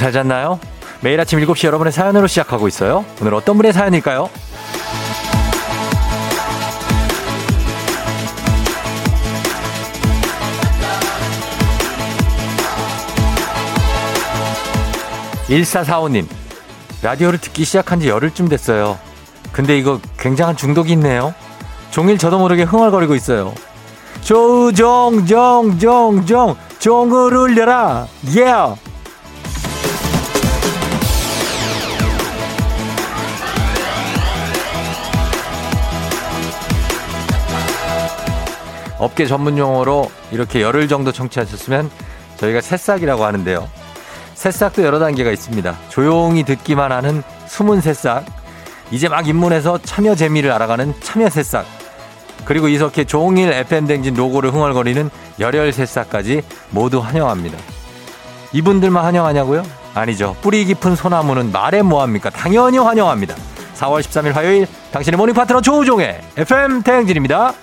[0.00, 0.58] 잘 잤나요?
[1.02, 3.04] 매일 아침 7시 여러분의 사연으로 시작하고 있어요.
[3.20, 4.30] 오늘 어떤 분의 사연일까요?
[15.48, 16.26] 1445님,
[17.02, 18.98] 라디오를 듣기 시작한 지 열흘쯤 됐어요.
[19.52, 21.34] 근데 이거 굉장한 중독이 있네요.
[21.90, 23.52] 종일 저도 모르게 흥얼거리고 있어요.
[24.22, 28.89] 조종종종종 종을 울려라 예 yeah.
[39.00, 41.90] 업계 전문 용어로 이렇게 열흘 정도 청취하셨으면
[42.36, 43.66] 저희가 새싹이라고 하는데요.
[44.34, 45.76] 새싹도 여러 단계가 있습니다.
[45.88, 48.24] 조용히 듣기만 하는 숨은 새싹,
[48.90, 51.66] 이제 막 입문해서 참여 재미를 알아가는 참여 새싹,
[52.44, 57.58] 그리고 이렇게 종일 FM댕진 로고를 흥얼거리는 열혈 새싹까지 모두 환영합니다.
[58.52, 59.62] 이분들만 환영하냐고요?
[59.94, 60.36] 아니죠.
[60.40, 62.30] 뿌리 깊은 소나무는 말해 뭐합니까?
[62.30, 63.34] 당연히 환영합니다.
[63.76, 67.54] 4월 13일 화요일 당신의 모닝 파트너 조우종의 FM 대행진입니다.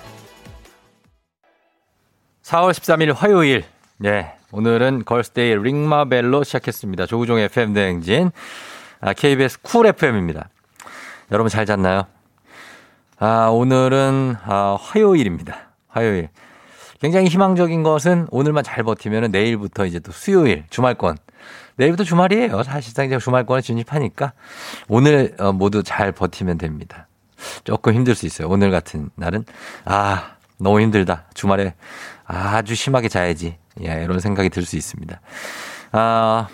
[2.48, 3.64] 4월 13일 화요일.
[3.98, 4.32] 네.
[4.52, 7.04] 오늘은 걸스데이 Ring My Bell로 시작했습니다.
[7.04, 8.30] 조우종의 FM 대행진.
[9.02, 10.48] 아, KBS 쿨 FM입니다.
[11.30, 12.06] 여러분 잘 잤나요?
[13.18, 15.72] 아, 오늘은 아, 화요일입니다.
[15.88, 16.30] 화요일.
[17.02, 21.18] 굉장히 희망적인 것은 오늘만 잘 버티면 내일부터 이제 또 수요일, 주말권.
[21.76, 22.62] 내일부터 주말이에요.
[22.62, 24.32] 사실상 이제 주말권에 진입하니까
[24.88, 27.08] 오늘 어, 모두 잘 버티면 됩니다.
[27.64, 28.48] 조금 힘들 수 있어요.
[28.48, 29.44] 오늘 같은 날은.
[29.84, 31.24] 아, 너무 힘들다.
[31.34, 31.74] 주말에
[32.28, 33.56] 아주 심하게 자야지.
[33.82, 35.20] 예, 이런 생각이 들 수 있습니다.
[35.92, 36.48] 아,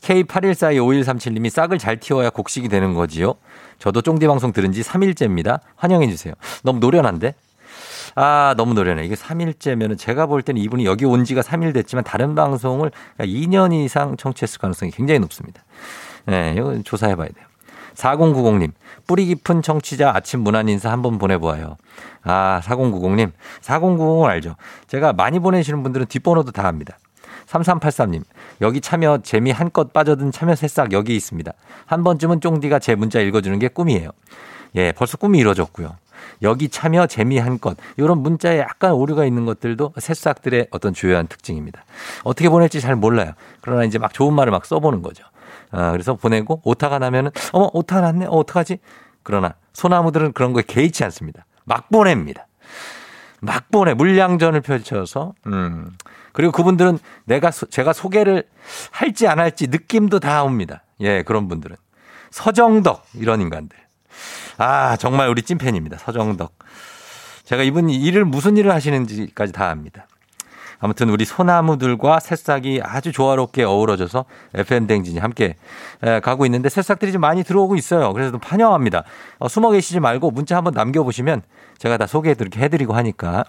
[0.00, 3.34] K81425137님이 싹을 잘 틔워야 곡식이 되는 거지요.
[3.78, 5.60] 저도 쫑디 방송 들은 지 3일째입니다.
[5.76, 6.32] 환영해 주세요.
[6.62, 7.34] 너무 노련한데?
[8.14, 9.04] 아, 너무 노련해.
[9.04, 14.16] 이게 3일째면은 제가 볼 때는 이분이 여기 온 지가 3일 됐지만 다른 방송을 2년 이상
[14.16, 15.62] 청취했을 가능성이 굉장히 높습니다.
[16.26, 17.49] 네, 이거 조사해 봐야 돼요.
[18.00, 18.72] 4090님,
[19.06, 21.76] 뿌리 깊은 청취자 아침 문안 인사 한번 보내보아요.
[22.22, 23.32] 아, 4090님.
[23.60, 24.56] 4090을 알죠?
[24.86, 26.98] 제가 많이 보내시는 분들은 뒷번호도 다 압니다.
[27.46, 28.22] 3383님,
[28.60, 31.52] 여기 참여 재미 한껏 빠져든 참여 새싹 여기 있습니다.
[31.84, 34.10] 한 번쯤은 쫑디가 제 문자 읽어주는 게 꿈이에요.
[34.76, 35.96] 예, 벌써 꿈이 이루어졌고요.
[36.42, 41.84] 여기 참여 재미 한껏 이런 문자에 약간 오류가 있는 것들도 새싹들의 어떤 주요한 특징입니다.
[42.24, 43.32] 어떻게 보낼지 잘 몰라요.
[43.60, 45.24] 그러나 이제 막 좋은 말을 막 써보는 거죠.
[45.70, 48.26] 아, 그래서 보내고 오타가 나면은 어머 오타 났네.
[48.26, 48.78] 어, 어떡하지?
[49.22, 51.46] 그러나 소나무들은 그런 거에 개의치 않습니다.
[51.64, 52.46] 막 보냅니다.
[53.40, 55.90] 막 보내 물량전을 펼쳐서 음.
[56.32, 58.44] 그리고 그분들은 내가 제가 소개를
[58.90, 60.84] 할지 안 할지 느낌도 다 옵니다.
[61.00, 61.76] 예, 그런 분들은
[62.30, 63.78] 서정덕 이런 인간들.
[64.58, 65.98] 아, 정말 우리 찐팬입니다.
[65.98, 66.52] 서정덕.
[67.44, 70.06] 제가 이분이 일을 무슨 일을 하시는지까지 다 압니다.
[70.80, 74.24] 아무튼 우리 소나무들과 새싹이 아주 조화롭게 어우러져서
[74.54, 75.56] FM 댕진이 함께
[76.22, 78.12] 가고 있는데 새싹들이 좀 많이 들어오고 있어요.
[78.12, 79.04] 그래서 좀 환영합니다.
[79.38, 81.42] 어, 숨어 계시지 말고 문자 한번 남겨보시면
[81.78, 83.44] 제가 다 소개해드리고 해드리고 하니까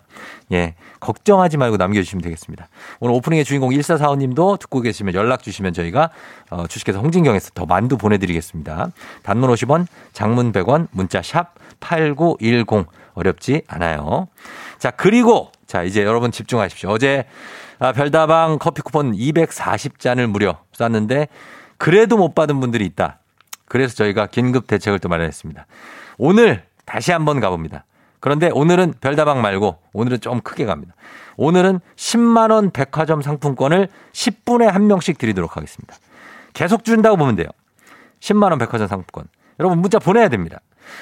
[0.51, 2.67] 예 걱정하지 말고 남겨주시면 되겠습니다.
[2.99, 6.11] 오늘 오프닝의 주인공 1445님도 듣고 계시면 연락 주시면 저희가
[6.49, 8.91] 어, 주식회사 홍진경에서 더 만두 보내드리겠습니다.
[9.23, 14.27] 단문 50원, 장문 100원, 문자 샵 8910 어렵지 않아요.
[14.79, 16.89] 자 그리고 자, 이제 여러분 집중하십시오.
[16.89, 17.23] 어제
[17.79, 21.29] 아, 별다방 커피 쿠폰 240잔을 무려 쐈는데
[21.77, 23.19] 그래도 못 받은 분들이 있다.
[23.69, 25.65] 그래서 저희가 긴급 대책을 또 마련했습니다.
[26.17, 27.85] 오늘 다시 한번 가봅니다.
[28.19, 30.93] 그런데 오늘은 별다방 말고 오늘은 좀 크게 갑니다.
[31.37, 35.95] 오늘은 10만 원 백화점 상품권을 10분에 한 명씩 드리도록 하겠습니다.
[36.51, 37.47] 계속 준다고 보면 돼요.
[38.19, 39.29] 10만 원 백화점 상품권.
[39.57, 40.59] 여러분 문자 보내야 됩니다.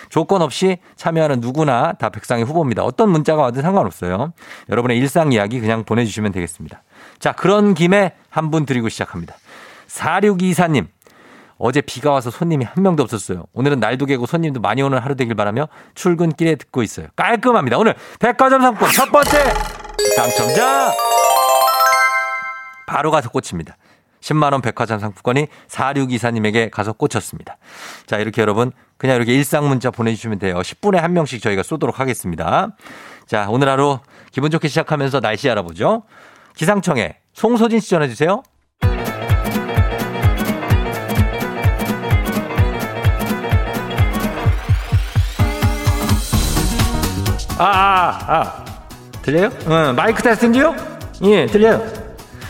[0.09, 2.83] 조건 없이 참여하는 누구나 다 백상의 후보입니다.
[2.83, 4.33] 어떤 문자가 와도 상관없어요.
[4.69, 6.83] 여러분의 일상 이야기 그냥 보내주시면 되겠습니다.
[7.19, 9.35] 자, 그런 김에 한 분 드리고 시작합니다.
[9.87, 10.87] 4624님.
[11.61, 13.43] 어제 비가 와서 손님이 한 명도 없었어요.
[13.53, 17.07] 오늘은 날도 개고 손님도 많이 오는 하루 되길 바라며 출근길에 듣고 있어요.
[17.17, 17.77] 깔끔합니다.
[17.77, 19.43] 오늘 백화점 상품 첫 번째
[20.15, 20.93] 당첨자
[22.87, 23.75] 바로 가서 꽂힙니다.
[24.21, 27.57] 10만원 백화점 상품권이 4624님에게 가서 꽂혔습니다.
[28.05, 30.55] 자, 이렇게 여러분, 그냥 이렇게 일상 문자 보내주시면 돼요.
[30.55, 32.75] 10분에 한 명씩 저희가 쏘도록 하겠습니다.
[33.25, 33.99] 자, 오늘 하루
[34.31, 36.03] 기분 좋게 시작하면서 날씨 알아보죠.
[36.55, 38.43] 기상청에 송소진 씨 전해주세요.
[47.57, 48.65] 아, 아, 아.
[49.21, 49.49] 들려요?
[49.67, 50.73] 응, 마이크 테스트인데요?
[51.23, 51.85] 예, 들려요.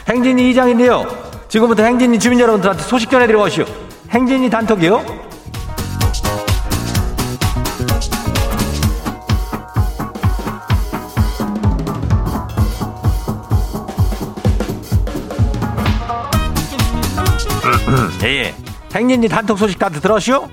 [0.08, 1.19] 행진이 이장인데요.
[1.50, 3.66] 지금부터 행진이 주민 여러분들한테 소식 전해드리고 오시오.
[4.12, 5.00] 행진이 단톡이요.
[18.26, 18.54] 예.
[18.94, 20.48] 행진이 단톡 소식 다들 들었슈?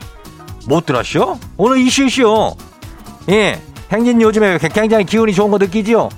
[0.67, 1.37] 못 들었슈?
[1.59, 2.55] 오늘 이슈슈.
[3.29, 3.61] 예.
[3.93, 6.09] 행진 요즘에 굉장히 기운이 좋은 거 느끼지요?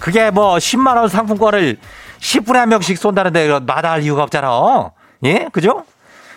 [0.00, 1.78] 그게 뭐 10만원 상품권을
[2.24, 4.92] 10분에 한 명씩 쏜다는데 마다할 이유가 없잖아.
[5.24, 5.48] 예?
[5.52, 5.84] 그죠?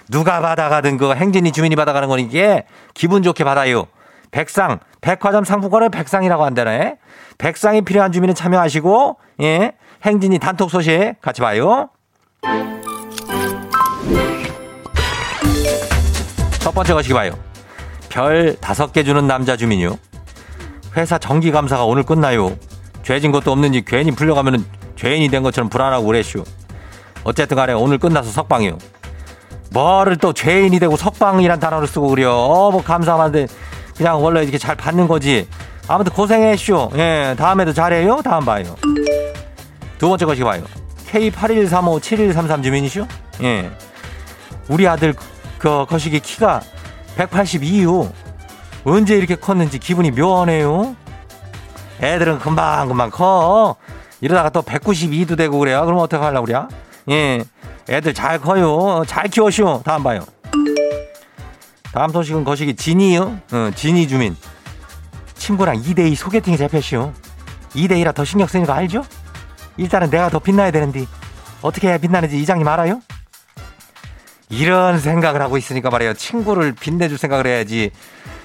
[0.09, 3.87] 누가 받아가든 그 행진이 주민이 받아가는 거니 이게 기분 좋게 받아요.
[4.31, 6.97] 백상, 백화점 상품권을 백상이라고 한다네.
[7.37, 9.73] 백상이 필요한 주민은 참여하시고, 예.
[10.03, 11.89] 행진이 단톡 소식 같이 봐요.
[16.59, 17.31] 첫 번째 것이 봐요.
[18.09, 19.97] 별 다섯 개 주는 남자 주민요.
[20.97, 22.57] 회사 정기 감사가 오늘 끝나요.
[23.03, 26.43] 죄진 것도 없는지 괜히 풀려가면은 죄인이 된 것처럼 불안하고 그랬슈.
[27.23, 28.77] 어쨌든 간에 오늘 끝나서 석방이요.
[29.71, 32.31] 뭐를 또 죄인이 되고 석방이란 단어를 쓰고 그래요.
[32.31, 33.47] 어, 뭐 감사한데
[33.95, 35.47] 그냥 원래 이렇게 잘 받는 거지.
[35.87, 36.91] 아무튼 고생했쇼.
[36.95, 38.21] 예, 다음에도 잘해요.
[38.23, 38.75] 다음 봐요.
[39.97, 40.63] 두 번째 것이 봐요.
[41.11, 43.07] K81357133 주민이시오?
[43.43, 43.71] 예.
[44.67, 45.13] 우리 아들
[45.57, 46.61] 그 거시기 키가
[47.17, 48.11] 182요.
[48.83, 50.95] 언제 이렇게 컸는지 기분이 묘하네요.
[52.01, 53.75] 애들은 금방 금방 커.
[54.21, 55.85] 이러다가 또 192도 되고 그래요.
[55.85, 56.59] 그럼 어떡하려고 그래?
[57.09, 57.43] 예.
[57.89, 59.03] 애들 잘 커요.
[59.07, 59.81] 잘 키워시오.
[59.83, 60.25] 다음 봐요.
[61.93, 63.39] 다음 소식은 거시기 진이요.
[63.51, 64.35] 어, 진이 주민.
[65.35, 67.13] 친구랑 2대2 소개팅에 잡혔시오.
[67.75, 69.03] 2대2라 더 신경 쓰는 거 알죠?
[69.77, 71.05] 일단은 내가 더 빛나야 되는데
[71.61, 73.01] 어떻게 해야 빛나는지 이장님 알아요?
[74.49, 76.13] 이런 생각을 하고 있으니까 말이에요.
[76.13, 77.91] 친구를 빛내줄 생각을 해야지.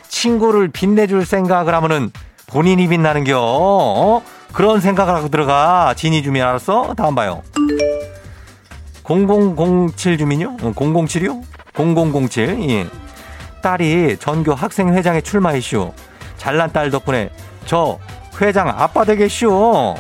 [0.08, 2.10] 친구를 빛내줄 생각을 하면은
[2.46, 3.38] 본인이 빛나는겨.
[3.40, 4.22] 어?
[4.52, 5.94] 그런 생각을 하고 들어가.
[5.96, 6.94] 진이 주민 알았어?
[6.94, 7.42] 다음 봐요.
[9.04, 10.56] 0007 주민요?
[10.74, 11.44] 0076?
[11.74, 12.70] 0007.
[12.70, 12.86] 예.
[13.62, 15.92] 딸이 전교 학생회장에 출마했슈.
[16.36, 17.30] 잘난 딸 덕분에
[17.64, 17.98] 저
[18.40, 19.94] 회장 아빠 되겠슈.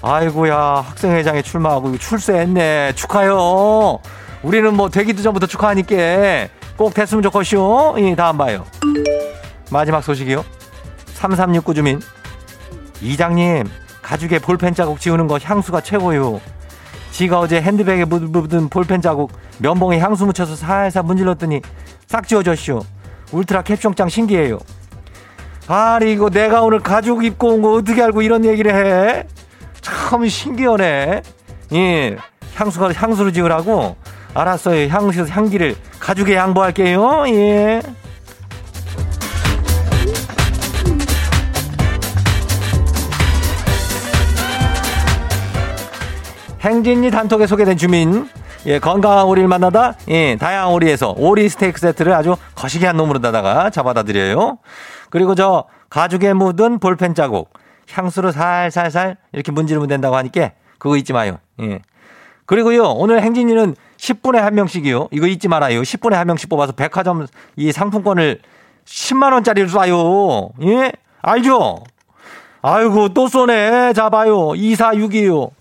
[0.00, 2.92] 아이고야 학생회장에 출마하고 출세했네.
[2.94, 3.98] 축하요.
[4.42, 7.96] 우리는 뭐 되기도 전부터 축하하니까 꼭 됐으면 좋겠슈.
[7.98, 8.64] 예, 다음 봐요.
[9.70, 10.44] 마지막 소식이요.
[11.14, 12.00] 3369 주민.
[13.00, 13.68] 이장님,
[14.02, 16.40] 가죽에 볼펜 자국 지우는 거 향수가 최고요.
[17.12, 21.60] 지가 어제 핸드백에 묻은 볼펜 자국 면봉에 향수 묻혀서 살살 문질렀더니
[22.06, 22.84] 싹 지워졌쇼.
[23.32, 24.58] 울트라 캡숑짱 신기해요.
[25.66, 29.26] 아니 이거 내가 오늘 가죽 입고 온 거 어떻게 알고 이런 얘기를 해?
[29.82, 31.22] 참 신기하네.
[31.74, 32.16] 예,
[32.54, 33.96] 향수가 향수로 지으라고
[34.32, 34.88] 알았어요.
[34.88, 37.24] 향수 향기를 가죽에 양보할게요.
[37.28, 37.82] 예.
[46.68, 48.28] 행진리 단톡에 소개된 주민
[48.66, 54.58] 예, 건강한 오리를 만나다 예, 다양한 오리에서 오리 스테이크 세트를 아주 거시기한 놈으로다가 잡아다 드려요.
[55.08, 57.50] 그리고 저 가죽에 묻은 볼펜 자국
[57.90, 61.38] 향수로 살살살 이렇게 문지르면 된다고 하니까 그거 잊지 마요.
[61.62, 61.80] 예.
[62.44, 65.08] 그리고요 오늘 행진이는 10분에 한 명씩이요.
[65.10, 65.80] 이거 잊지 말아요.
[65.80, 67.26] 10분에 한 명씩 뽑아서 백화점
[67.56, 68.40] 이 상품권을
[68.84, 70.50] 10만 원짜리를 쏴요.
[70.64, 70.92] 예?
[71.22, 71.82] 알죠?
[72.60, 73.94] 아이고 또 쏘네.
[73.94, 74.48] 잡아요.
[74.48, 75.57] 2462요.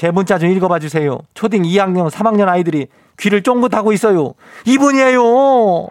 [0.00, 1.18] 제 문자 좀 읽어봐 주세요.
[1.34, 2.86] 초딩 2학년, 3학년 아이들이
[3.18, 4.32] 귀를 쫑긋하고 있어요.
[4.64, 5.22] 이분이에요.
[5.22, 5.88] 어,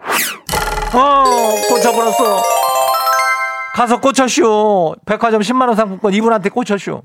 [1.68, 2.42] 꽂혀버렸어.
[3.72, 4.96] 가서 꽂혔쇼.
[5.06, 7.02] 백화점 10만원 상품권 이분한테 꽂혔쇼.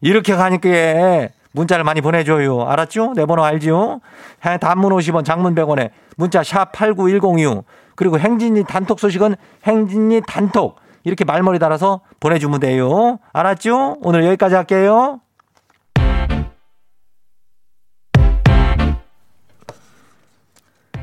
[0.00, 2.62] 이렇게 가니까 문자를 많이 보내줘요.
[2.62, 3.12] 알았죠?
[3.14, 4.00] 내 번호 알죠?
[4.40, 7.64] 단문 50원, 장문 100원에 문자 샵 8910이요.
[7.94, 10.76] 그리고 행진이 단톡 소식은 행진이 단톡.
[11.04, 13.18] 이렇게 말머리 달아서 보내주면 돼요.
[13.34, 13.98] 알았죠?
[14.00, 15.20] 오늘 여기까지 할게요.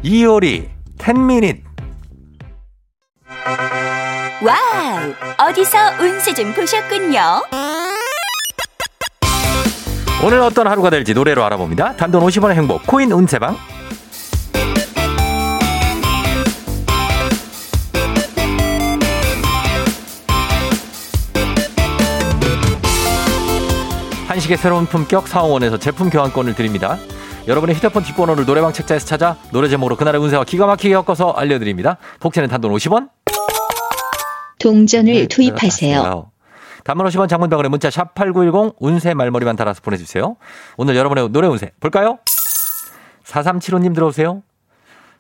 [0.04, 1.62] 이효리 10 Minutes
[4.44, 5.48] wow!
[5.48, 7.22] 어디서 운세 좀 보셨군요.
[10.22, 11.96] 오늘 어떤 하루가 될지 노래로 알아봅니다.
[11.96, 13.58] 단돈 50원의 행복 코인 운세방
[24.28, 26.98] 한식의 새로운 품격 사옹원에서 제품 교환권을 드립니다.
[27.48, 31.98] 여러분의 휴대폰 뒷번호를 노래방 책자에서 찾아 노래 제목으로 그날의 운세와 기가 막히게 엮어서 알려드립니다.
[32.22, 33.10] 복채는 단돈 50원.
[34.60, 36.32] 동전을 네, 투입하세요.
[36.86, 40.38] 단문 50원 장문병원의 문자 샵 8910 운세 말머리만 달아서 보내주세요.
[40.78, 42.20] 오늘 여러분의 노래 운세 볼까요?
[43.26, 44.42] 4375님 들어오세요.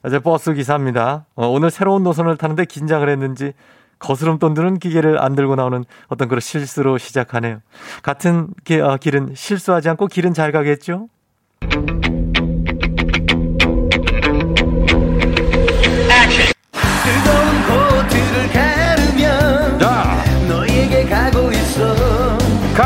[0.01, 1.25] 어제 버스 기사입니다.
[1.35, 3.53] 어, 오늘 새로운 노선을 타는데 긴장을 했는지
[3.99, 7.59] 거스름 돈 드는 기계를 안 들고 나오는 어떤 그런 실수로 시작하네요.
[8.01, 11.07] 같은 기, 어, 길은 실수하지 않고 길은 잘 가겠죠?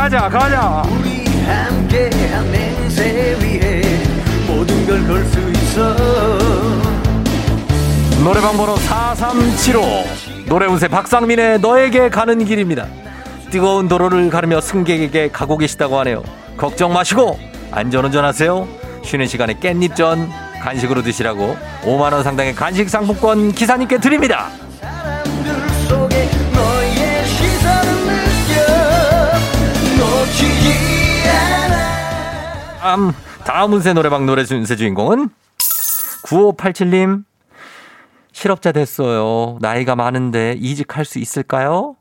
[0.08, 3.82] 가자 가자 우리 함께 한 맹세 위해
[4.46, 5.94] 모든 걸 걸 수 있어
[8.24, 9.82] 노래방 번호 4375
[10.46, 12.86] 노래운세 박상민의 너에게 가는 길입니다.
[13.50, 16.22] 뜨거운 도로를 가르며 승객에게 가고 계시다고 하네요.
[16.56, 17.38] 걱정 마시고
[17.70, 18.66] 안전운전 하세요.
[19.04, 20.30] 쉬는 시간에 깻잎전
[20.62, 24.48] 간식으로 드시라고 5만원 상당의 간식 상품권 기사님께 드립니다.
[32.80, 33.12] 다음,
[33.44, 35.30] 다음 운세 노래방 노래 운세 주인공은
[36.24, 37.24] 9587님.
[38.32, 39.58] 실업자 됐어요.
[39.60, 41.96] 나이가 많은데 이직할 수 있을까요?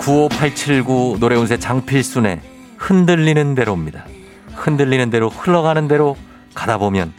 [0.00, 2.40] 95879 노래운세 장필순의
[2.78, 4.06] 흔들리는 대로입니다.
[4.54, 6.16] 흔들리는 대로 흘러가는 대로
[6.54, 7.12] 가다 보면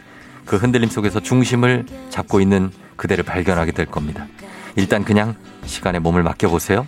[0.44, 4.26] 그 흔들림 속에서 중심을 잡고 있는 그대를 발견하게 될 겁니다.
[4.74, 6.86] 일단 그냥 시간에 몸을 맡겨보세요.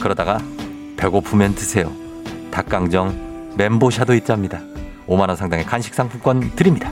[0.00, 0.38] 그러다가
[0.96, 1.92] 배고프면 드세요.
[2.50, 4.60] 닭강정 멘보샤도 있답니다.
[5.06, 6.90] 5만원 상당의 간식 상품권 드립니다.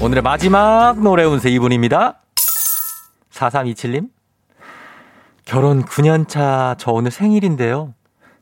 [0.00, 2.20] 오늘의 마지막 노래 운세 이분입니다.
[3.32, 4.10] 4327님.
[5.44, 7.94] 결혼 9년 차 저 오늘 생일인데요.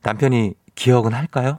[0.03, 1.59] 남편이 기억은 할까요?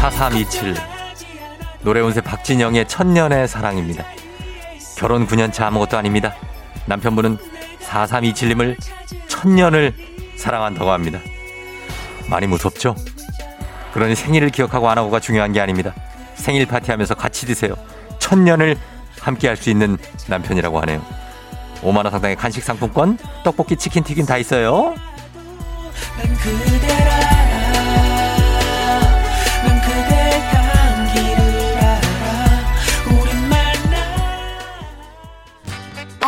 [0.00, 0.74] 4327
[1.82, 4.02] 노래 운세 박진영의 천년의 사랑입니다.
[4.96, 6.34] 결혼 9년차 아무것도 아닙니다.
[6.86, 7.36] 남편분은
[7.86, 8.76] 4327님을
[9.28, 9.92] 천년을
[10.36, 11.20] 사랑한다고 합니다.
[12.30, 12.96] 많이 무섭죠?
[13.92, 15.94] 그러니 생일을 기억하고 안 하고가 중요한 게 아닙니다.
[16.34, 17.74] 생일 파티하면서 같이 드세요.
[18.18, 18.78] 천년을
[19.20, 21.02] 함께 할 수 있는 남편이라고 하네요.
[21.82, 24.94] 5만 원 상당의 간식 상품권, 떡볶이, 치킨, 튀김 다 있어요.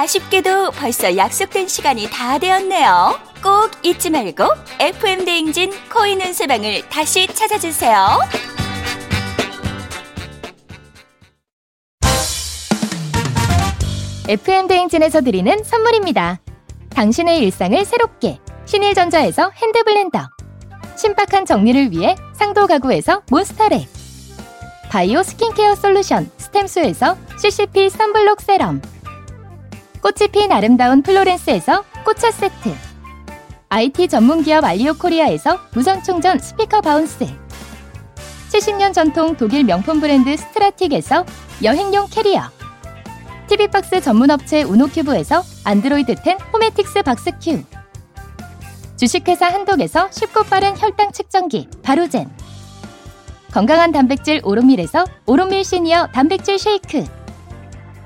[0.03, 3.21] 아쉽게도 벌써 약속된 시간이 다 되었네요.
[3.41, 4.45] 꼭 잊지 말고
[4.81, 8.19] FM 대행진 코인 은 세방을 다시 찾아주세요.
[14.29, 16.41] FM 대행진에서 드리는 선물입니다.
[16.91, 20.19] 당신의 일상을 새롭게 신일전자에서 핸드블렌더
[20.97, 23.87] 신박한 정리를 위해 상도 가구에서 몬스터랩
[24.91, 28.83] 바이오 스킨케어 솔루션 스템수에서 CCP 선블록 세럼
[30.03, 32.75] 꽃이 핀 아름다운 플로렌스에서 꽃차 세트.
[33.69, 37.25] IT 전문기업 알리오 코리아에서 무선 충전 스피커 바운스.
[38.51, 41.25] 70년 전통 독일 명품 브랜드 스트라틱에서
[41.63, 42.43] 여행용 캐리어.
[43.47, 47.63] TV박스 전문업체 우노큐브에서 안드로이드 10 호메틱스 박스큐.
[48.97, 52.29] 주식회사 한독에서 쉽고 빠른 혈당 측정기 바로젠.
[53.53, 57.22] 건강한 단백질 오롯밀에서 오롯밀 시니어 단백질 쉐이크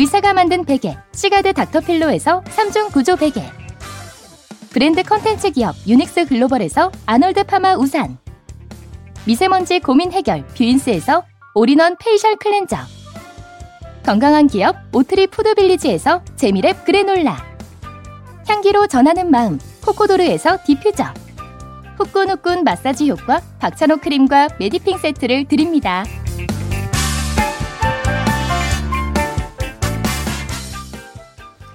[0.00, 3.42] 의사가 만든 베개 시가드 닥터필로에서 3중 구조 베개.
[4.70, 8.16] 브랜드 컨텐츠 기업 유닉스 글로벌에서 아놀드 파마 우산.
[9.26, 11.22] 미세먼지 고민 해결 뷰인스에서
[11.54, 12.78] 올인원 페이셜 클렌저.
[14.02, 17.36] 건강한 기업 오트리 푸드빌리지에서 재미랩 그래놀라.
[18.48, 21.12] 향기로 전하는 마음 코코도르에서 디퓨저.
[21.98, 26.04] 후끈후끈 마사지 효과 박찬호 크림과 메디핑 세트를 드립니다.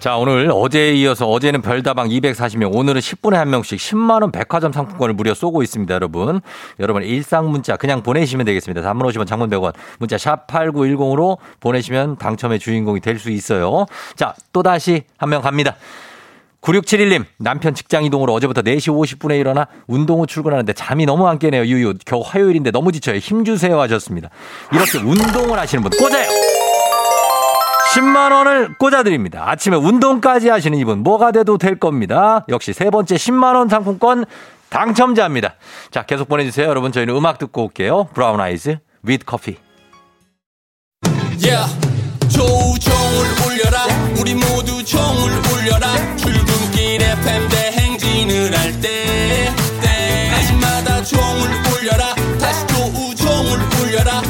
[0.05, 5.33] 자, 오늘 어제에 이어서 어제는 별다방 240명, 오늘은 10분에 한 명씩 10만원 백화점 상품권을 무려
[5.33, 6.41] 쏘고 있습니다, 여러분.
[6.79, 8.83] 여러분, 일상 문자 그냥 보내시면 되겠습니다.
[8.83, 13.87] 단문 50원, 장문 100원, 문자 샵 8910으로 보내시면 당첨의 주인공이 될 수 있어요.
[14.15, 15.75] 자, 또다시 한 명 갑니다.
[16.61, 21.65] 9671님, 남편 직장 이동으로 어제부터 4시 50분에 일어나 운동 후 출근하는데 잠이 너무 안 깨네요.
[21.65, 21.95] 유유.
[22.05, 23.17] 겨우 화요일인데 너무 지쳐요.
[23.17, 24.29] 힘주세요 하셨습니다.
[24.71, 26.64] 이렇게 운동을 하시는 분 꽂아요!
[27.95, 29.49] 10만 원을 꽂아드립니다.
[29.49, 32.45] 아침에 운동까지 하시는 이분 뭐가 돼도 될 겁니다.
[32.49, 34.25] 역시 세 번째 10만 원 상품권
[34.69, 35.53] 당첨자입니다.
[35.91, 36.67] 자, 계속 보내주세요.
[36.67, 38.09] 여러분 저희는 음악 듣고 올게요.
[38.13, 39.55] 브라운 아이즈, with 커피.
[41.39, 41.71] Yeah.
[42.27, 43.85] 조우종을 울려라
[44.19, 45.87] 우리 모두 종을 울려라
[46.17, 54.21] 출근길 FM 대행진을 할 때 때마다 종을 울려라 다시 조우종을 울려라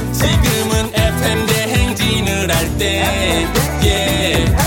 [4.36, 4.65] Yeah.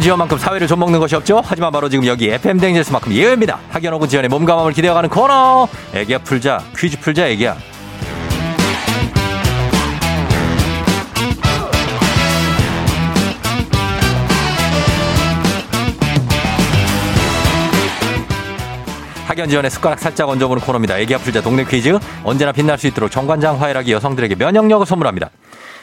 [0.00, 1.42] 학연 지원만큼 사회를 좀 먹는 것이 없죠.
[1.44, 3.58] 하지만 바로 지금 여기 FM 댕제스만큼 예외입니다.
[3.68, 5.68] 학연 혹은 지원의 몸과 마음을 기대어가는 코너.
[5.92, 7.54] 애기야 풀자 퀴즈 풀자 애기야.
[19.26, 20.98] 학연 지원의 숟가락 살짝 얹어보는 코너입니다.
[20.98, 21.98] 애기 아플자 동네 퀴즈.
[22.24, 25.28] 언제나 빛날 수 있도록 정관장 화이락이 여성들에게 면역력을 선물합니다.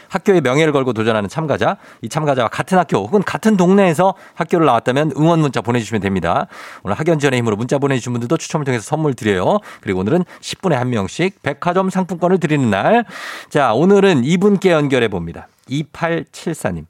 [0.09, 5.39] 학교의 명예를 걸고 도전하는 참가자, 이 참가자와 같은 학교 혹은 같은 동네에서 학교를 나왔다면 응원
[5.39, 6.47] 문자 보내주시면 됩니다.
[6.83, 9.59] 오늘 학연 지원의 힘으로 문자 보내주신 분들도 추첨을 통해서 선물 드려요.
[9.81, 13.05] 그리고 오늘은 10분에 한 명씩 백화점 상품권을 드리는 날.
[13.49, 15.47] 자, 오늘은 이분께 연결해 봅니다.
[15.69, 16.85] 2874님.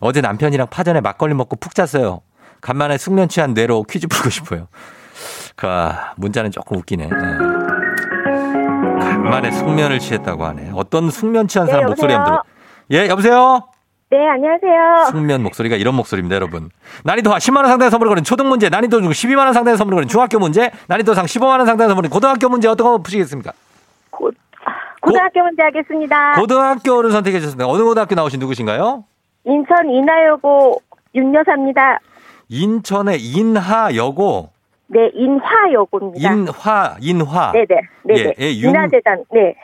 [0.00, 2.22] 어제 남편이랑 파전에 막걸리 먹고 푹 잤어요.
[2.60, 4.68] 간만에 숙면 취한 뇌로 퀴즈 풀고 싶어요.
[5.56, 7.04] 그 아, 문자는 조금 웃기네.
[7.06, 7.69] 네.
[9.30, 10.72] 간만에 숙면을 취했다고 하네.
[10.74, 12.42] 어떤 숙면 취한 사람 네, 목소리 한번 들어.
[12.90, 13.68] 예, 여보세요?
[14.10, 15.10] 네, 안녕하세요.
[15.12, 16.70] 숙면 목소리가 이런 목소리입니다, 여러분.
[17.04, 19.96] 난이도 하 10만 원 상당의 선물을 거는 초등 문제, 난이도 중 12만 원 상당의 선물을
[19.98, 23.52] 거는 중학교 문제, 난이도 상 15만 원 상당의 선물을 고등학교 문제 어떤 거 푸시겠습니까?
[24.10, 24.32] 고,
[24.64, 26.32] 아, 고등학교 문제 하겠습니다.
[26.32, 27.68] 고등학교를 선택해 주셨습니다.
[27.68, 29.04] 어느 고등학교 나오신 누구신가요?
[29.44, 30.82] 인천 인하여고
[31.14, 32.00] 윤여사입니다.
[32.48, 34.50] 인천의 인하여고
[34.92, 36.32] 네, 인화여고입니다.
[36.32, 37.66] 인화 인화 네네,
[38.02, 38.20] 네네.
[38.20, 39.54] 예, 예, 윤- 인하재단, 네.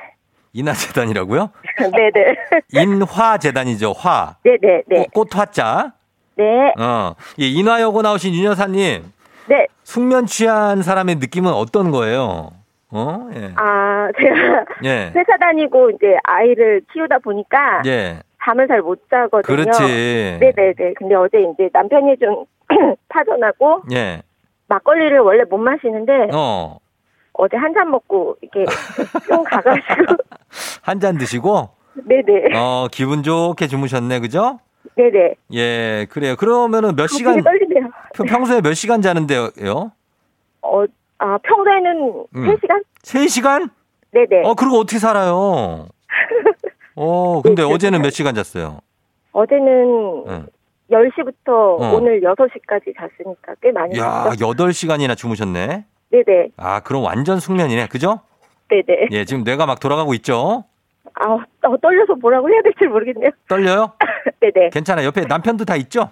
[0.53, 1.51] 인하재단이라고요?
[1.93, 2.37] 네네.
[2.73, 3.93] 인화재단이죠.
[3.93, 4.37] 화.
[4.45, 5.07] 네네, 네.
[5.13, 5.93] 꽃, 꽃 화자.
[6.37, 6.45] 네,
[6.79, 7.15] 어.
[7.41, 9.03] 예, 인화여고 나오신 윤 여사님.
[9.49, 9.67] 네.
[9.83, 12.51] 숙면 취한 사람의 느낌은 어떤 거예요?
[12.91, 13.29] 어?
[13.35, 13.53] 예.
[13.57, 15.13] 아, 제가 예.
[15.15, 18.21] 회사 다니고 이제 아이를 키우다 보니까 예.
[18.45, 19.43] 잠을 잘 못 자거든요.
[19.43, 19.83] 그렇지.
[20.41, 20.95] 네네네.
[20.97, 22.45] 근데 어제 이제 남편이 좀
[23.09, 24.23] 파전하고 예.
[24.69, 26.79] 막걸리를 원래 못 마시는데 어.
[27.35, 28.65] 어제 한 잔 먹고 이렇게
[29.29, 30.17] 좀 가가지고
[30.83, 34.21] 한 잔 드시고 네네 어, 기분 좋게 주무셨네.
[34.21, 34.59] 그죠?
[34.97, 36.37] 네네 예, 그래요.
[36.37, 37.91] 그러면은 몇 되게 시간 떨리네요.
[38.15, 39.51] 평- 평소에 몇 시간 자는데요?
[40.63, 40.85] 어,
[41.19, 42.45] 아 평소에는 음.
[42.47, 42.83] 3 시간?
[43.03, 43.69] 3 시간?
[44.13, 45.87] 네네 어, 그리고 어떻게 살아요?
[46.97, 48.01] 어, 근데 네, 어제는.
[48.01, 48.81] 몇 시간 잤어요?
[49.33, 50.47] 어제는 응.
[50.91, 51.93] 10시부터 어.
[51.95, 54.51] 오늘 6시까지 잤으니까 꽤 많이 야, 잤죠.
[54.53, 55.85] 8시간이나 주무셨네.
[56.13, 57.89] 네네 아, 그럼 완전 숙면이네.
[57.89, 58.21] 그죠?
[58.71, 60.65] 네네 예, 지금 뇌가 막 돌아가고 있죠?
[61.15, 63.31] 아 어, 떨려서 뭐라고 해야 될지 모르겠네요.
[63.49, 63.93] 떨려요?
[64.41, 65.07] 네네 괜찮아요.
[65.07, 66.11] 옆에 남편도 다 있죠?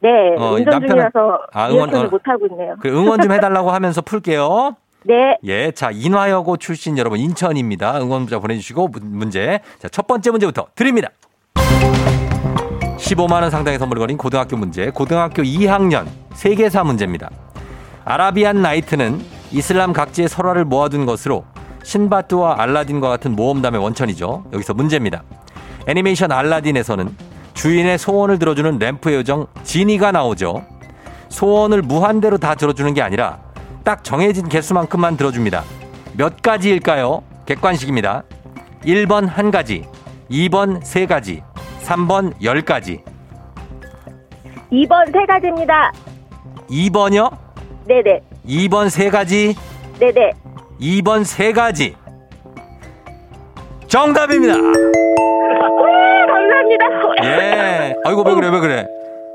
[0.00, 0.08] 네
[0.38, 2.04] 어, 운전 남편은- 중이라서 아, 응원- 어.
[2.08, 2.74] 못 하고 있네요.
[2.80, 4.76] 그 응원 좀 해달라고 하면서 풀게요.
[5.04, 8.00] 네 예, 자, 인화여고 출신 여러분, 인천입니다.
[8.00, 9.60] 응원 문자 보내주시고, 문- 문제.
[9.78, 11.10] 자, 첫 번째 문제부터 드립니다.
[12.96, 17.30] 15만원 상당의 선물을 거린 고등학교 문제, 고등학교 2학년 세계사 문제입니다.
[18.04, 19.20] 아라비안 나이트는
[19.52, 21.44] 이슬람 각지의 설화를 모아둔 것으로
[21.84, 24.46] 신바트와 알라딘과 같은 모험담의 원천이죠.
[24.52, 25.22] 여기서 문제입니다.
[25.86, 27.14] 애니메이션 알라딘에서는
[27.54, 30.64] 주인의 소원을 들어주는 램프의 요정 지니가 나오죠.
[31.28, 33.38] 소원을 무한대로 다 들어주는 게 아니라
[33.84, 35.62] 딱 정해진 개수만큼만 들어줍니다.
[36.16, 37.22] 몇 가지일까요?
[37.46, 38.24] 객관식입니다.
[38.84, 39.84] 1번 한 가지,
[40.30, 41.42] 2번 세 가지,
[41.90, 43.00] 3번 열 가지.
[44.72, 45.92] 2번 세 가지입니다.
[46.68, 47.30] 2번이요?
[47.86, 49.54] 네네 2번 세 가지,
[50.00, 50.32] 네네
[50.80, 51.94] 2번 세 가지.
[53.86, 54.54] 정답입니다.
[56.26, 56.86] 감사합니다.
[57.24, 57.94] 예.
[58.04, 58.86] 아이고, 왜 그래, 왜 그래.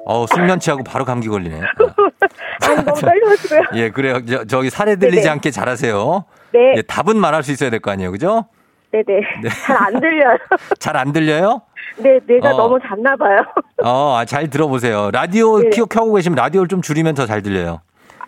[0.06, 1.62] 어 숙면 취하고 바로 감기 걸리네.
[2.68, 3.62] 아니, 너무 떨려가지고요.
[3.76, 4.20] 예, 그래요.
[4.26, 5.30] 저, 저기 살에 들리지 네네.
[5.30, 6.26] 않게 잘하세요.
[6.54, 8.12] 네, 예, 답은 말할 수 있어야 될 거 아니에요.
[8.12, 8.46] 그죠?
[8.92, 9.22] 네 네.
[9.66, 10.38] 잘 안 들려요.
[10.80, 11.62] 잘 안 들려요?
[11.98, 12.58] 네, 내가 어.
[12.58, 13.40] 너무 잤나 봐요.
[13.84, 15.12] 어, 아, 잘 들어보세요.
[15.12, 15.70] 라디오 네.
[15.70, 17.82] 키 켜고 계시면 라디오를 좀 줄이면 더 잘 들려요.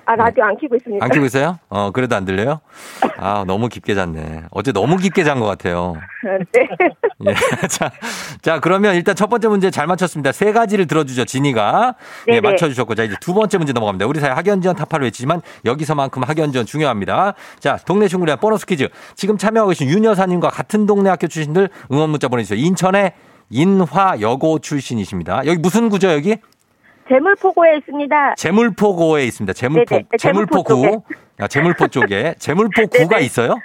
[0.06, 1.04] 아, 라디오 안 켜고 있습니다.
[1.04, 1.60] 안 켜고 있어요?
[1.70, 2.60] 어, 그래도 안 들려요?
[3.18, 4.44] 아, 너무 깊게 잤네.
[4.52, 5.96] 어제 너무 깊게 잔 것 같아요.
[6.54, 6.68] 네.
[7.28, 7.34] 예.
[7.68, 7.92] 자,
[8.42, 10.32] 자, 그러면 일단 첫 번째 문제 잘 맞췄습니다.
[10.32, 11.96] 세 가지를 들어주죠, 진이가.
[12.28, 12.52] 예, 네네.
[12.52, 12.96] 맞춰주셨고.
[12.96, 14.06] 자, 이제 두 번째 문제 넘어갑니다.
[14.06, 17.34] 우리 사회 학연지원 타파를 외치지만 여기서만큼 학연지원 중요합니다.
[17.60, 18.90] 자, 동네 위한 보너스 퀴즈.
[19.16, 22.60] 지금 참여하고 계신 윤 여사님과 같은 동네 학교 출신들 응원 문자 보내주세요.
[22.60, 23.14] 인천의
[23.50, 25.46] 인화여고 출신이십니다.
[25.46, 26.38] 여기 무슨 구죠, 여기?
[27.08, 28.36] 재물포고에 있습니다.
[28.36, 29.54] 재물포고에 있습니다.
[29.54, 31.04] 재물포, 네네, 재물포 재물포구.
[31.40, 32.36] 아, 재물포 쪽에.
[32.40, 33.26] 재물포구가 네네.
[33.26, 33.56] 있어요?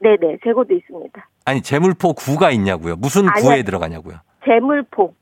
[0.00, 1.28] 네네, 재고도 있습니다.
[1.44, 2.96] 아니, 재물포구가 있냐고요.
[2.96, 3.44] 무슨 아니요.
[3.44, 4.16] 구에 들어가냐고요.
[4.44, 5.14] 재물포,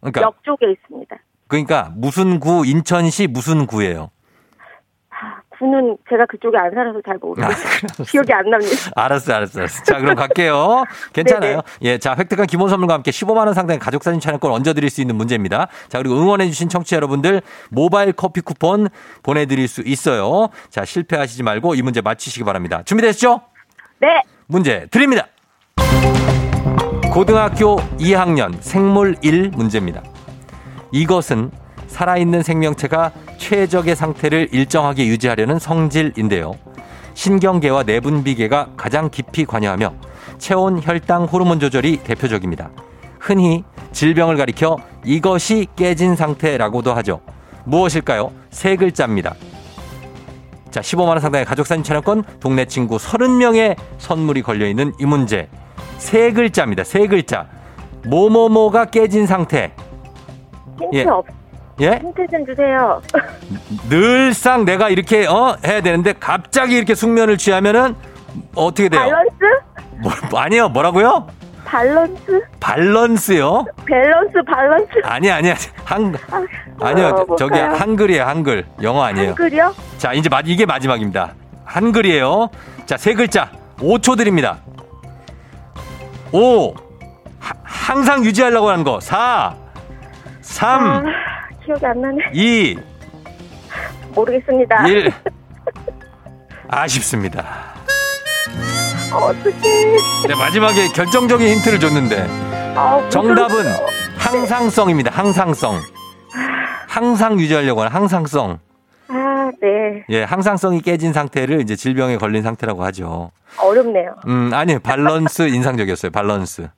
[0.00, 1.16] 그러니까 역 쪽에 있습니다.
[1.48, 4.10] 그러니까 무슨 구 인천시 무슨 구예요?
[5.52, 8.06] 아, 구는 제가 그쪽에 안 살아서 잘 아, 모르겠어요.
[8.06, 8.72] 기억이 안 납니다.
[8.96, 9.84] 알았어, 알았어, 알았어.
[9.84, 10.84] 자, 그럼 갈게요.
[11.12, 11.60] 괜찮아요.
[11.82, 15.00] 예, 자, 획득한 기본 선물과 함께 15만 원 상당의 가족 사진 촬영권 얹어 드릴 수
[15.00, 15.68] 있는 문제입니다.
[15.88, 18.88] 자, 그리고 응원해 주신 청취자 여러분들 모바일 커피 쿠폰
[19.22, 20.48] 보내 드릴 수 있어요.
[20.70, 22.82] 자, 실패하시지 말고 이 문제 맞히시기 바랍니다.
[22.84, 23.40] 준비되시죠?
[24.00, 25.26] 네, 문제 드립니다.
[27.12, 30.02] 고등학교 2학년 생물 1 문제입니다.
[30.92, 31.50] 이것은
[31.92, 36.52] 살아있는 생명체가 최적의 상태를 일정하게 유지하려는 성질인데요.
[37.14, 39.92] 신경계와 내분비계가 가장 깊이 관여하며
[40.38, 42.70] 체온, 혈당, 호르몬 조절이 대표적입니다.
[43.20, 47.20] 흔히 질병을 가리켜 이것이 깨진 상태라고도 하죠.
[47.64, 48.32] 무엇일까요?
[48.50, 49.34] 세 글자입니다.
[50.70, 55.48] 자, 15만원 상당의 가족사진 촬영권, 동네 친구 30명의 선물이 걸려있는 이 문제.
[55.98, 56.82] 세 글자입니다.
[56.82, 57.46] 세 글자.
[58.06, 59.72] 뭐뭐뭐가 깨진 상태.
[60.80, 61.04] 힌트 예.
[61.04, 61.26] 없,
[61.80, 61.98] 예?
[62.02, 63.00] 힌트 좀 주세요.
[63.88, 67.96] 늘상 내가 이렇게, 어, 해야 되는데 갑자기 이렇게 숙면을 취하면은
[68.54, 69.02] 어떻게 돼요?
[69.02, 70.20] 밸런스?
[70.30, 70.68] 뭐, 아니요.
[70.68, 71.26] 뭐라고요?
[71.64, 72.42] 밸런스?
[72.60, 73.64] 밸런스요?
[73.86, 74.90] 밸런스, 밸런스.
[75.04, 75.54] 아니, 아니야.
[75.84, 76.44] 한, 아,
[76.80, 77.06] 아니요.
[77.06, 77.58] 어, 저- 저기?
[77.58, 78.24] 한글이에요.
[78.24, 78.66] 한글.
[78.82, 79.28] 영어 아니에요.
[79.30, 79.74] 한글이요?
[79.98, 81.32] 자, 이제 마, 이게 마지막입니다.
[81.64, 82.50] 한글이에요.
[82.84, 83.50] 자, 세 글자.
[83.78, 84.58] 5초 드립니다.
[86.32, 86.74] 5.
[87.40, 89.00] 하- 항상 유지하려고 하는 거.
[89.00, 89.54] 4.
[90.42, 90.86] 3.
[90.86, 91.02] 아,
[91.64, 92.16] 기억이 안 나네.
[92.32, 92.78] 2.
[94.14, 94.86] 모르겠습니다.
[94.88, 95.12] 1.
[96.68, 97.72] 아쉽습니다.
[99.12, 99.96] 어떡해.
[100.28, 102.26] 네, 마지막에 결정적인 힌트를 줬는데
[102.76, 103.64] 아, 무슨- 정답은
[104.16, 105.10] 항상성입니다.
[105.12, 105.80] 항상성.
[106.88, 108.58] 항상 유지하려고 하는 항상성.
[109.08, 110.04] 아, 네.
[110.08, 113.30] 예, 항상성이 깨진 상태를 이제 질병에 걸린 상태라고 하죠.
[113.58, 114.14] 어렵네요.
[114.26, 116.10] 음, 아니, 밸런스 인상적이었어요.
[116.10, 116.68] 밸런스.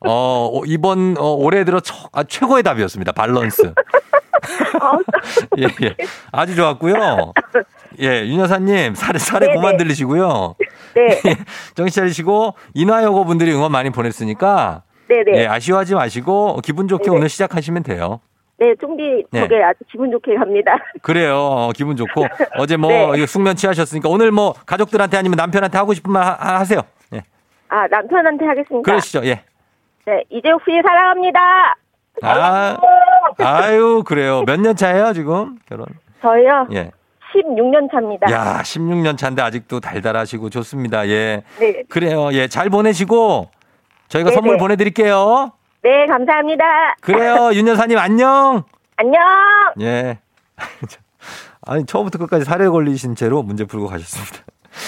[0.00, 3.12] 어, 어, 이번 어, 올해 들어 처- 아, 최고의 답이었습니다.
[3.12, 3.74] 밸런스.
[5.58, 5.96] 예, 예.
[6.32, 7.32] 아주 좋았고요.
[8.00, 9.56] 예, 윤 여사님, 살에, 살에 네네.
[9.56, 10.54] 고만 들리시고요.
[10.94, 11.20] 네.
[11.74, 15.38] 정신 차리시고, 인화여고 분들이 응원 많이 보냈으니까, 네네.
[15.38, 17.16] 예, 아쉬워하지 마시고, 기분 좋게 네네.
[17.16, 18.20] 오늘 시작하시면 돼요.
[18.58, 19.40] 네, 쫑디 네.
[19.40, 20.76] 덕에 아주 기분 좋게 갑니다.
[21.02, 21.36] 그래요.
[21.36, 22.26] 어, 기분 좋고.
[22.58, 23.26] 어제 뭐, 네.
[23.26, 26.80] 숙면 취하셨으니까, 오늘 뭐, 가족들한테 아니면 남편한테 하고 싶은 말 하, 하세요.
[27.14, 27.22] 예.
[27.68, 28.82] 아, 남편한테 하겠습니다.
[28.90, 29.24] 그러시죠.
[29.24, 29.42] 예.
[30.06, 31.76] 네, 이재욱 씨 사랑합니다.
[32.22, 32.76] 아,
[33.38, 34.42] 아유, 그래요.
[34.46, 35.58] 몇 년 차예요, 지금?
[35.68, 35.86] 결혼?
[36.22, 36.90] 저요, 예.
[37.34, 38.30] 16년 차입니다.
[38.32, 41.06] 야, 16년 차인데 아직도 달달하시고 좋습니다.
[41.08, 41.42] 예.
[41.58, 41.82] 네.
[41.88, 42.32] 그래요.
[42.32, 42.48] 예.
[42.48, 43.50] 잘 보내시고
[44.08, 44.34] 저희가 네네.
[44.34, 45.52] 선물 보내 드릴게요.
[45.82, 46.64] 네, 감사합니다.
[47.00, 47.50] 그래요.
[47.54, 48.64] 윤 여사님 안녕.
[48.96, 49.20] 안녕!
[49.82, 50.18] 예.
[51.66, 54.38] 아니, 처음부터 끝까지 살에 걸리신 채로 문제 풀고 가셨습니다.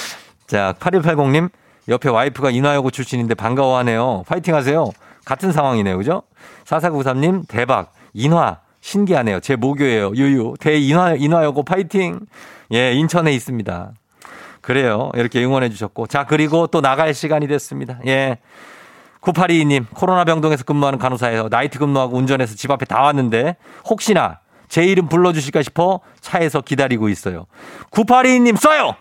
[0.47, 1.51] 자, 8180님.
[1.89, 4.25] 옆에 와이프가 인화여고 출신인데 반가워하네요.
[4.27, 4.91] 파이팅 하세요.
[5.25, 5.97] 같은 상황이네요.
[5.99, 6.23] 그죠?
[6.65, 7.93] 4493님, 대박.
[8.13, 8.59] 인화.
[8.81, 9.41] 신기하네요.
[9.41, 10.13] 제 모교예요.
[10.15, 10.55] 유유.
[10.59, 12.21] 대인화, 인화여고 파이팅.
[12.73, 13.93] 예, 인천에 있습니다.
[14.61, 15.11] 그래요.
[15.15, 16.07] 이렇게 응원해 주셨고.
[16.07, 17.99] 자, 그리고 또 나갈 시간이 됐습니다.
[18.07, 18.39] 예.
[19.21, 21.49] 9822님, 코로나 병동에서 근무하는 간호사예요.
[21.51, 27.47] 나이트 근무하고 운전해서 집 앞에 다 왔는데, 혹시나 제 이름 불러주실까 싶어 차에서 기다리고 있어요.
[27.91, 28.97] 9822님, 써요!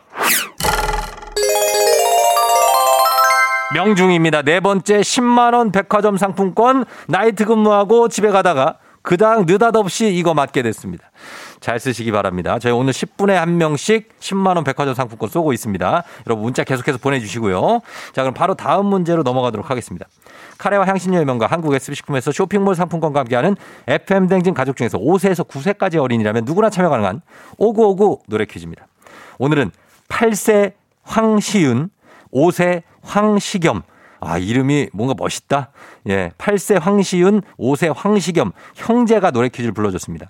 [3.75, 4.41] 명중입니다.
[4.41, 11.11] 네 번째 10만원 백화점 상품권 나이트 근무하고 집에 가다가 그당 느닷없이 이거 맞게 됐습니다.
[11.59, 12.59] 잘 쓰시기 바랍니다.
[12.59, 16.03] 저희 오늘 10분에 한 명씩 10만원 백화점 상품권 쏘고 있습니다.
[16.27, 17.81] 여러분 문자 계속해서 보내주시고요.
[18.13, 20.07] 자, 그럼 바로 다음 문제로 넘어가도록 하겠습니다.
[20.57, 23.55] 카레와 향신료의 명가 한국 SB식품에서 쇼핑몰 상품권과 함께하는
[23.87, 27.21] FM댕진 가족 중에서 5세에서 9세까지 어린이라면 누구나 참여 가능한
[27.57, 28.87] 5959 노래 퀴즈입니다.
[29.37, 29.71] 오늘은
[30.09, 31.89] 8세 황시윤,
[32.33, 33.83] 5세 황시겸,
[34.21, 35.71] 아, 이름이 뭔가 멋있다?
[36.09, 36.31] 예.
[36.37, 40.29] 8세 황시윤, 5세 황시겸, 형제가 노래 퀴즈를 불러줬습니다.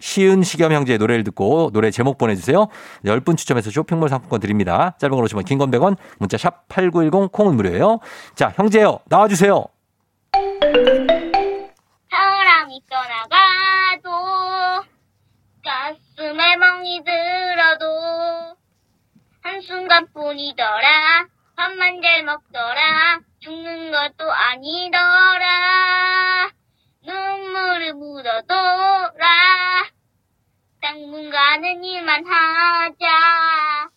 [0.00, 2.68] 시은, 시겸 형제의 노래를 듣고 노래 제목 보내주세요.
[3.04, 4.96] 10분 추첨해서 쇼핑몰 상품권 드립니다.
[4.98, 8.00] 짧은 걸 오시면 긴건 100원, 문자 샵 8910, 콩은 무료예요.
[8.34, 9.64] 자, 형제요, 나와주세요.
[12.10, 14.10] 사람이 떠나가도
[15.64, 18.56] 가슴에 멍이 들어도
[19.42, 21.26] 한순간뿐이더라
[21.60, 25.00] 밥만 잘 먹더라 죽는 것도 아니더라
[27.04, 29.26] 눈물을 묻어둬라
[30.80, 33.90] 당분간은 일만 하자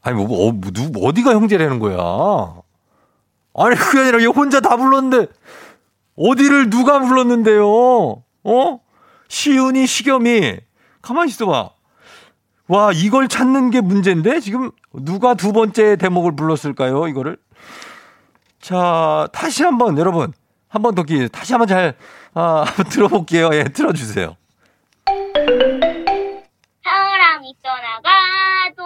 [0.00, 2.62] 아니, 뭐, 어, 뭐, 누, 어디가 형제라는 거야?
[3.54, 5.32] 아니, 그게 아니라 얘 혼자 다 불렀는데,
[6.16, 7.66] 어디를 누가 불렀는데요?
[7.66, 8.80] 어?
[9.28, 10.60] 시은이, 시겸이.
[11.00, 11.70] 가만히 있어봐.
[12.68, 14.40] 와, 이걸 찾는 게 문제인데?
[14.40, 17.08] 지금 누가 두 번째 대목을 불렀을까요?
[17.08, 17.36] 이거를?
[18.60, 20.32] 자, 다시 한 번, 여러분.
[20.68, 21.28] 한 번 더 기회.
[21.28, 21.94] 다시 한번 잘,
[22.34, 23.50] 아, 한번 들어볼게요.
[23.52, 24.36] 예, 틀어 주세요.
[26.82, 28.82] 사람이 떠나가도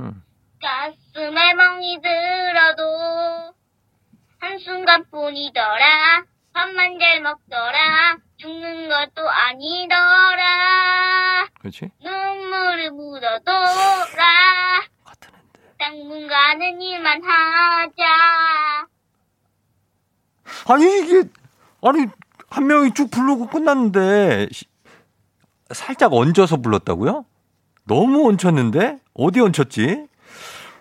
[0.00, 0.22] 음.
[0.60, 3.54] 가슴에 멍이 들어도
[4.40, 10.44] 한순간뿐이더라 밥만 잘 먹더라 죽는 것도 아니더라
[11.60, 11.90] 그렇지?
[12.02, 13.40] 눈물을 앤데.
[15.92, 18.04] 당분간은 일만 하자
[20.66, 21.24] 아니 이게
[21.82, 22.06] 아니
[22.50, 24.66] 한 명이 쭉 부르고 끝났는데 시-
[25.70, 27.24] 살짝 얹어서 불렀다고요?
[27.84, 30.06] 너무 얹혔는데 어디 얹혔지?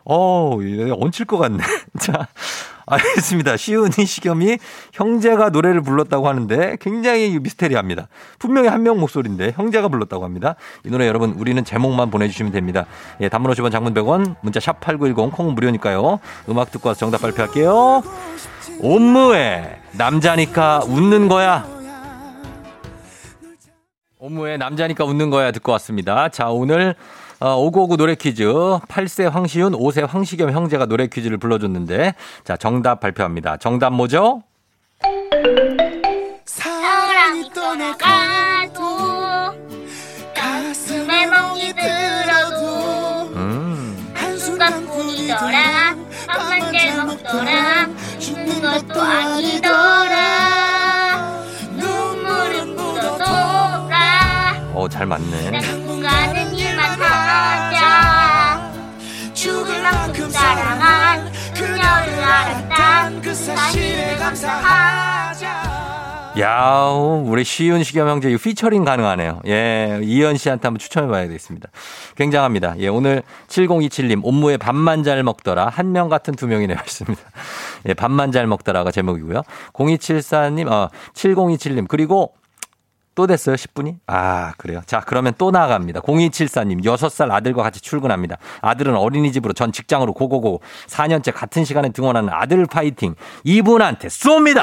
[0.04, 1.64] 어, 얘 얹힐 것 같네.
[2.00, 2.28] 자,
[2.90, 3.58] 알겠습니다.
[3.58, 4.58] 시은이 시겸이
[4.94, 8.08] 형제가 노래를 불렀다고 하는데 굉장히 미스테리합니다.
[8.40, 10.56] 분명히 한 명 목소리인데 형제가 불렀다고 합니다.
[10.86, 12.86] 이 노래 여러분 우리는 제목만 보내주시면 됩니다.
[13.20, 16.20] 예, 단문 50원 장문 100원 문자 샵 8910 콩은 무료니까요.
[16.48, 18.04] 음악 듣고 와서 정답 발표할게요.
[18.82, 21.68] 옴무의 남자니까 웃는 거야.
[24.20, 26.30] 옴무의 남자니까 웃는 거야 듣고 왔습니다.
[26.30, 26.96] 자, 오늘
[27.40, 33.58] 어, 5959 노래 퀴즈 8세 황시윤, 5세 황시겸 형제가 노래 퀴즈를 불러줬는데 자, 정답 발표합니다.
[33.58, 34.42] 정답 뭐죠?
[36.46, 38.82] 사람이 떠나가도
[40.36, 45.96] 가슴에 멍이 들어도 음, 한순간뿐이더라
[46.28, 47.88] 밥만 잘 먹더라
[48.20, 50.28] 죽는 것도 아니더라
[54.74, 55.77] 어, 잘 맞네.
[64.20, 65.48] 감사하자
[66.40, 66.84] 야,
[67.26, 69.42] 우리 시윤 시겸 형제 이 피처링 가능하네요.
[69.48, 71.70] 예, 이현 씨한테 한번 추천해 봐야 되겠습니다.
[72.16, 72.76] 굉장합니다.
[72.80, 76.78] 예, 오늘 7027님 옴무에 밥만 잘 먹더라 한 명 같은 두 명이네요.
[76.80, 77.22] 했습니다.
[77.88, 79.42] 예, 밥만 잘 먹더라가 제목이고요.
[79.74, 82.34] 0274님, 어, 7027님 그리고
[83.18, 83.96] 또 됐어요, 10분이?
[84.06, 84.82] 아, 그래요.
[84.86, 86.02] 자, 그러면 또 나갑니다.
[86.02, 88.38] 0274님, 6살 아들과 같이 출근합니다.
[88.62, 93.16] 아들은 어린이집으로 전 직장으로 고고고 4년째 같은 시간에 등원하는 아들 파이팅.
[93.44, 94.62] 이분한테 쏩니다!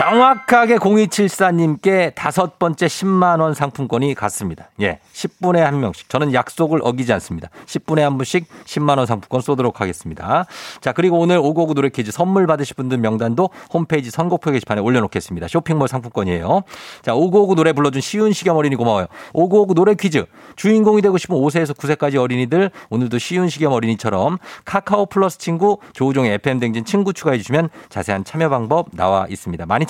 [0.00, 4.70] 정확하게 0274님께 다섯 번째 10만원 상품권이 갔습니다.
[4.80, 4.98] 예.
[5.12, 6.08] 10분에 한 명씩.
[6.08, 7.50] 저는 약속을 어기지 않습니다.
[7.66, 10.46] 10분에 한 분씩 10만원 상품권 쏘도록 하겠습니다.
[10.80, 15.48] 자, 그리고 오늘 오고구 노래 퀴즈 선물 받으실 분들 명단도 홈페이지 선곡표 게시판에 올려놓겠습니다.
[15.48, 16.62] 쇼핑몰 상품권이에요.
[17.02, 19.04] 자, 오고구 노래 불러준 시윤 시겸 어린이 고마워요.
[19.34, 20.24] 오고구 노래 퀴즈.
[20.56, 26.58] 주인공이 되고 싶은 5세에서 9세까지 어린이들 오늘도 시윤 시겸 어린이처럼 카카오 플러스 친구 조우종의 FM
[26.58, 29.66] 댕진 친구 추가해 주시면 자세한 참여 방법 나와 있습니다.
[29.66, 29.89] 많이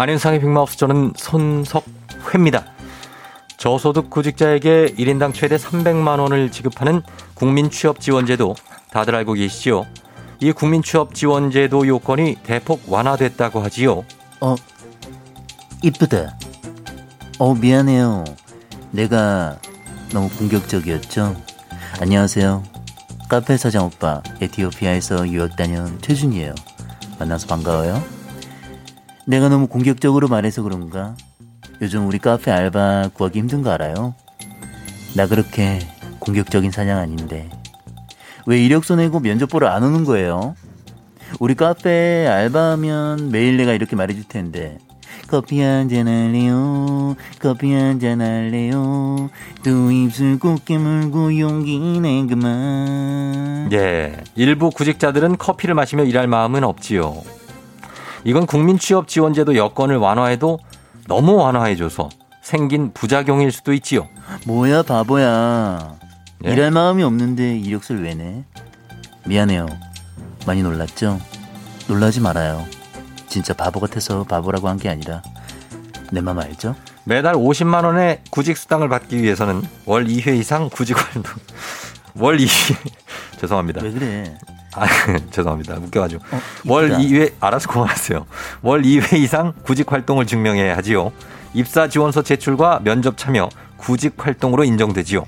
[0.00, 2.66] 안윤상의 빅마우스 저는 손석회입니다.
[3.56, 7.02] 저소득 구직자에게 1인당 최대 300만 원을 지급하는
[7.34, 8.54] 국민취업지원제도
[8.92, 9.86] 다들 알고 계시지요?
[10.38, 14.04] 이 국민취업지원제도 요건이 대폭 완화됐다고 하지요.
[14.40, 14.54] 어,
[15.82, 16.38] 이쁘다.
[17.40, 18.22] 어, 미안해요.
[18.92, 19.58] 내가
[20.12, 21.34] 너무 공격적이었죠?
[22.00, 22.62] 안녕하세요.
[23.28, 26.54] 카페 사장 오빠, 에티오피아에서 유학 다녀온 최준이에요.
[27.18, 28.17] 만나서 반가워요.
[29.28, 31.14] 내가 너무 공격적으로 말해서 그런가?
[31.82, 34.14] 요즘 우리 카페 알바 구하기 힘든 거 알아요?
[35.14, 35.80] 나 그렇게
[36.18, 37.50] 공격적인 사장 아닌데.
[38.46, 40.54] 왜 이력서 내고 면접 보러 안 오는 거예요?
[41.40, 44.78] 우리 카페 알바하면 매일 내가 이렇게 말해줄 텐데.
[45.26, 47.14] 커피 한잔 할래요?
[47.38, 49.28] 커피 한잔 할래요?
[49.62, 53.68] 두 입술 곱게 물고 용기 내 그만.
[53.72, 54.24] 예.
[54.36, 57.37] 일부 구직자들은 커피를 마시며 일할 마음은 없지요.
[58.24, 60.58] 이건 국민 취업 지원제도 여건을 완화해도
[61.06, 62.08] 너무 완화해줘서
[62.42, 64.08] 생긴 부작용일 수도 있지요.
[64.46, 65.94] 뭐야 바보야.
[66.44, 66.52] 예?
[66.52, 68.44] 일할 마음이 없는데 이력서를 왜 내?
[69.26, 69.66] 미안해요.
[70.46, 71.20] 많이 놀랐죠?
[71.88, 72.64] 놀라지 말아요.
[73.28, 75.22] 진짜 바보 같아서 바보라고 한 게 아니라
[76.12, 76.74] 내 맘 알죠?
[77.04, 81.24] 매달 50만 원의 구직 수당을 받기 위해서는 월 2회 이상 구직 활동
[82.16, 82.76] 월 2회
[83.40, 83.82] 죄송합니다.
[83.82, 84.38] 왜 그래?
[84.74, 84.86] 아,
[85.30, 85.74] 죄송합니다.
[85.76, 86.22] 웃겨가지고.
[86.30, 86.98] 어, 월 이쁘다.
[87.02, 88.26] 2회, 알아서 그만하세요.
[88.62, 91.12] 월 2회 이상 구직 활동을 증명해야 하지요.
[91.54, 95.24] 입사 지원서 제출과 면접 참여, 구직 활동으로 인정되지요.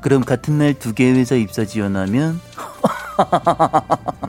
[0.00, 2.40] 그럼 같은 날 두 개의 회사 입사 지원하면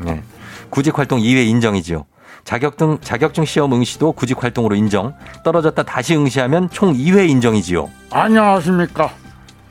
[0.04, 0.24] 네.
[0.70, 2.06] 구직 활동 2회 인정이지요.
[2.44, 5.14] 자격증, 자격증 시험 응시도 구직 활동으로 인정.
[5.44, 7.90] 떨어졌다 다시 응시하면 총 2회 인정이지요.
[8.12, 9.12] 안녕하십니까.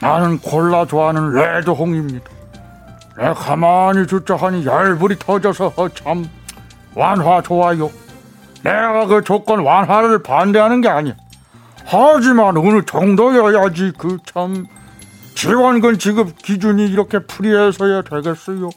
[0.00, 2.30] 나는 콜라 좋아하는 레드홍입니다.
[3.18, 6.28] 내 가만히 듣자 하니 열불이 터져서 참
[6.94, 7.90] 완화 좋아요.
[8.62, 11.14] 내가 그 조건 완화를 반대하는 게 아니야.
[11.84, 14.66] 하지만 어느 정도여야지 그 참
[15.34, 18.70] 지원금 지급 기준이 이렇게 풀이해서야 되겠어요.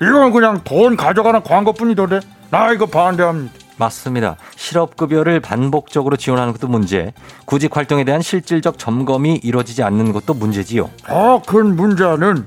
[0.00, 2.20] 이건 그냥 돈 가져가는 광고뿐이더래.
[2.50, 3.52] 나 이거 반대합니다.
[3.76, 4.36] 맞습니다.
[4.56, 7.12] 실업급여를 반복적으로 지원하는 것도 문제,
[7.46, 10.90] 구직 활동에 대한 실질적 점검이 이루어지지 않는 것도 문제지요.
[11.06, 12.46] 더 큰 문제는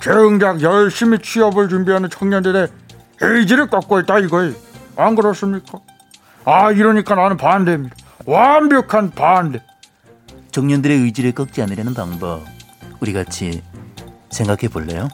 [0.00, 2.68] 정작 열심히 취업을 준비하는 청년들의
[3.20, 4.54] 의지를 꺾고 있다 이거예요.
[4.96, 5.78] 안 그렇습니까?
[6.44, 7.94] 아 이러니까 나는 반대입니다.
[8.26, 9.62] 완벽한 반대.
[10.52, 12.44] 청년들의 의지를 꺾지 않으려는 방법
[13.00, 13.62] 우리 같이
[14.30, 15.08] 생각해 볼래요?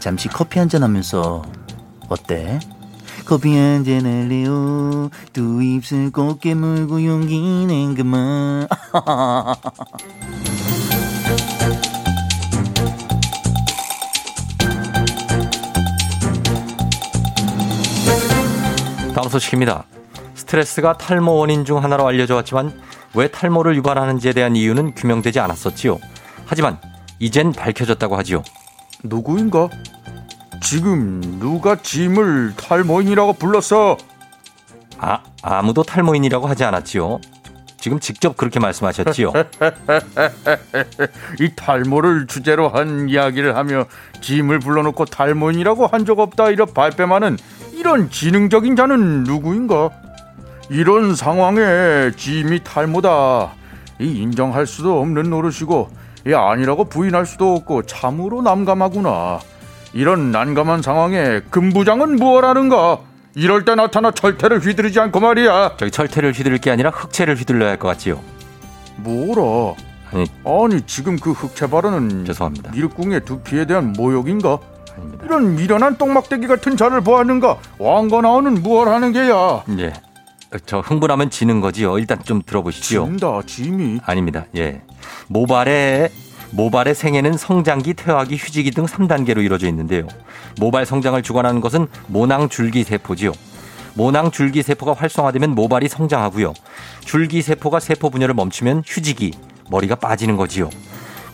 [0.00, 1.42] 잠시 커피 한잔 하면서
[2.08, 2.58] 어때?
[3.26, 5.10] 커피 한잔 할래요?
[5.32, 8.66] 두 입술 곱게 물고 용기 낸 그만
[19.20, 19.84] 다음 소식입니다.
[20.34, 22.80] 스트레스가 탈모 원인 중 하나로 알려져 왔지만
[23.14, 25.98] 왜 탈모를 유발하는지에 대한 이유는 규명되지 않았었지요.
[26.46, 26.78] 하지만
[27.18, 28.42] 이젠 밝혀졌다고 하지요.
[29.02, 29.68] 누구인가?
[30.62, 33.98] 지금 누가 짐을 탈모인이라고 불렀어?
[34.96, 37.20] 아, 아무도 탈모인이라고 하지 않았지요.
[37.78, 39.32] 지금 직접 그렇게 말씀하셨지요.
[41.40, 43.84] 이 탈모를 주제로 한 이야기를 하며
[44.22, 47.38] 짐을 불러놓고 탈모인이라고 한 적 없다 이런 발뺌하는
[47.80, 49.88] 이런 지능적인 자는 누구인가?
[50.68, 53.52] 이런 상황에 짐이 탈모다
[53.98, 55.88] 이 인정할 수도 없는 노릇이고
[56.26, 59.40] 이 아니라고 부인할 수도 없고 참으로 난감하구나.
[59.94, 62.98] 이런 난감한 상황에 금부장은 무엇하는가?
[63.34, 65.76] 이럴 때 나타나 철퇴를 휘두르지 않고 말이야.
[65.78, 68.20] 저기 철퇴를 휘두를 게 아니라 흑채를 휘둘러야 할 것 같지요.
[68.96, 69.74] 뭐라?
[70.12, 72.72] 아니, 아니 지금 그 흑채 발언은 죄송합니다.
[72.72, 74.58] 밀궁의 두피에 대한 모욕인가?
[74.96, 75.24] 아닙니다.
[75.24, 77.58] 이런 미련한 똥막대기 같은 자를 보았는가?
[77.78, 79.64] 왕거 나오는 무얼 하는 게야?
[79.78, 79.92] 예.
[80.66, 81.98] 저 흥분하면 지는 거지요.
[81.98, 83.04] 일단 좀 들어보시지요.
[83.04, 84.46] 진다 짐이 아닙니다.
[84.56, 84.82] 예.
[85.28, 86.10] 모발의
[86.52, 90.06] 모발의 생애는 성장기, 퇴화기, 휴지기 등 3단계로 이루어져 있는데요.
[90.58, 93.32] 모발 성장을 주관하는 것은 모낭 줄기 세포지요.
[93.94, 96.54] 모낭 줄기 세포가 활성화되면 모발이 성장하고요.
[97.04, 99.34] 줄기 세포가 세포 분열을 멈추면 휴지기,
[99.70, 100.70] 머리가 빠지는 거지요.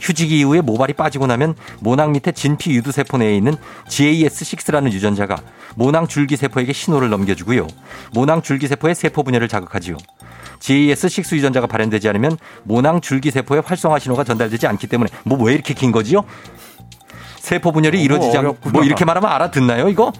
[0.01, 3.55] 휴지기 이후에 모발이 빠지고 나면 모낭 밑에 진피 유두 세포 내에 있는
[3.89, 5.37] GAS6라는 유전자가
[5.75, 7.67] 모낭 줄기 세포에게 신호를 넘겨주고요.
[8.13, 9.97] 모낭 줄기 세포의 세포 분열을 자극하지요.
[10.61, 15.75] GAS6 유전자가 발현되지 않으면 모낭 줄기 세포의 활성화 신호가 전달되지 않기 때문에 뭐 왜 이렇게
[15.75, 16.25] 긴 거지요?
[17.39, 18.71] 세포 분열이 너무 이루어지지 않고.
[18.71, 20.13] 뭐 이렇게 말하면 알아듣나요 이거?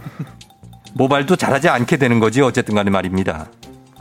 [0.95, 3.47] 모발도 자라지 않게 되는 거지 어쨌든 간에 말입니다.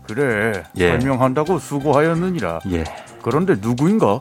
[0.08, 0.90] 그래 예.
[0.90, 2.60] 설명한다고 수고하였느니라.
[2.72, 2.84] 예.
[3.24, 4.20] 그런데 누구인가?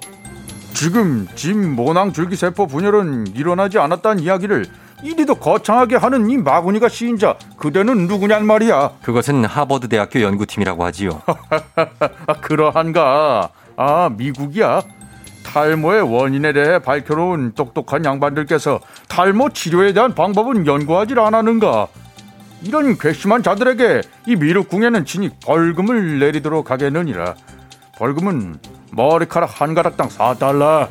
[0.74, 4.66] 지금 짐 모낭 줄기세포 분열은 일어나지 않았다는 이야기를
[5.02, 8.90] 이리도 거창하게 하는 이 마구니가 시인자 그대는 누구냔 말이야.
[9.02, 11.22] 그것은 하버드 대학교 연구팀이라고 하지요.
[12.26, 13.50] 아, 그러한가?
[13.76, 14.82] 아, 미국이야?
[15.44, 21.86] 탈모의 원인에 대해 밝혀놓은 똑똑한 양반들께서 탈모 치료에 대한 방법은 연구하지 않았는가?
[22.62, 27.34] 이런 괘씸한 자들에게 이 미륵궁에는 친히 벌금을 내리도록 하겠느니라.
[27.98, 28.58] 벌금은
[28.94, 30.88] 머리카락 한 가닥당 4달러.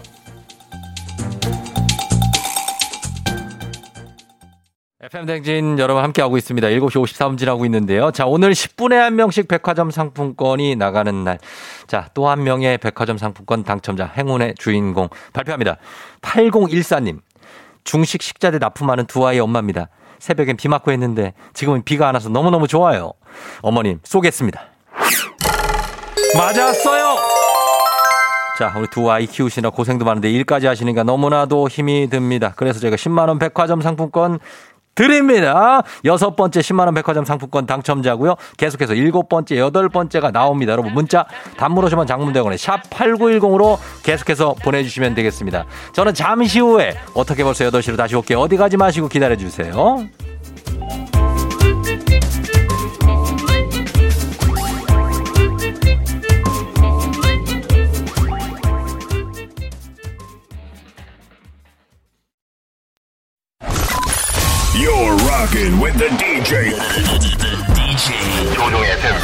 [5.02, 6.66] FM 댕진 여러분 함께하고 있습니다.
[6.70, 8.12] 7시 53분 지나고 있는데요.
[8.12, 11.40] 자, 오늘 10분에 한 명씩 백화점 상품권이 나가는 날.
[11.88, 15.78] 자, 또 한 명의 백화점 상품권 당첨자 행운의 주인공 발표합니다.
[16.22, 17.20] 8014님.
[17.84, 19.90] 중식 식자재 납품하는 두 아이의 엄마입니다.
[20.20, 23.12] 새벽엔 비 맞고 했는데 지금은 비가 안 와서 너무너무 좋아요.
[23.62, 24.62] 어머님 쏘겠습니다.
[26.38, 27.18] 맞았어요!
[28.58, 32.54] 자, 우리 두 아이 키우시느라 고생도 많은데 일까지 하시니까 너무나도 힘이 듭니다.
[32.56, 34.40] 그래서 저희가 10만원 백화점 상품권
[34.96, 35.82] 드립니다.
[36.06, 38.36] 여섯 번째 10만원 백화점 상품권 당첨자고요.
[38.58, 40.72] 계속해서 일곱 번째, 여덟 번째가 나옵니다.
[40.72, 41.26] 여러분 문자
[41.58, 45.66] 단문 오시면 장문대원에 샵 8910으로 계속해서 보내주시면 되겠습니다.
[45.94, 48.40] 저는 잠시 후에 어떻게 벌써 8시로 다시 올게요.
[48.40, 50.08] 어디 가지 마시고 기다려주세요.
[65.43, 66.73] rocking with the DJ.
[67.75, 69.17] DJ 조종의 FM.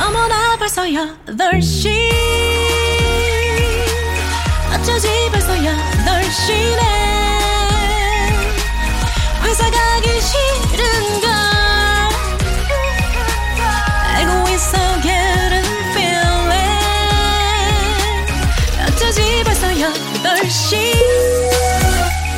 [0.00, 1.88] 어머나 벌써 8시
[4.74, 6.82] 어쩌지 벌써 8시네
[9.44, 11.30] 회사 가기 싫은걸
[14.14, 16.50] 알고 있어 getting feeling
[18.86, 21.21] 어쩌지 벌써 8시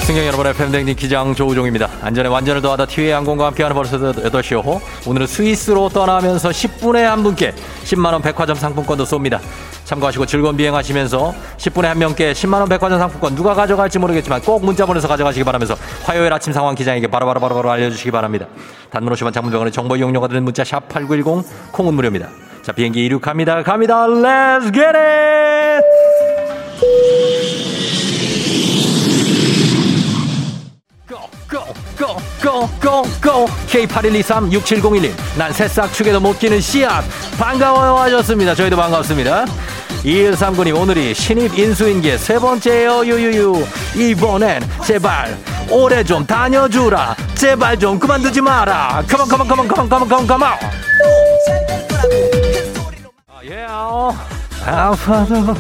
[0.06, 1.90] 승경 여러분의 팬댕님 기장 조우종입니다.
[2.04, 4.80] 안전에 완전을 더하다 티웨이 항공과 함께하는 벌써 8시 호.
[5.08, 9.40] 오늘은 스위스로 떠나면서 10분에 한 분께 10만원 백화점 상품권도 쏩니다.
[9.84, 15.08] 참고하시고 즐거운 비행하시면서 10분에 한 명께 10만원 백화점 상품권 누가 가져갈지 모르겠지만 꼭 문자 보내서
[15.08, 18.46] 가져가시기 바라면서 화요일 아침 상황 기장에게 바로바로 바로바로 알려주시기 바랍니다.
[18.92, 22.30] 단문 50원 장문병원의 정보 이용료가 드는 문자 샵 8910 콩은 무료입니다.
[22.62, 23.64] 자 비행기 이륙합니다.
[23.64, 24.06] 갑니다.
[24.06, 25.84] Let's get it!
[32.06, 37.04] go go go go K81236701님 난 새싹 축에도 못 끼는 씨앗.
[37.40, 38.54] 반가워요 하셨습니다.
[38.54, 39.46] 저희도 반갑습니다.
[40.04, 43.06] 2139님 오늘이 신입 인수인계 세 번째예요.
[43.06, 43.66] 유유유.
[43.96, 45.36] 이번엔 제발
[45.72, 47.16] 오래 좀 다녀주라.
[47.34, 49.04] 제발 좀 그만두지 마라.
[49.10, 50.50] 컴온 컴온 컴온 컴온 컴온 컴온 컴온
[53.50, 53.66] 예
[54.66, 55.56] 아파도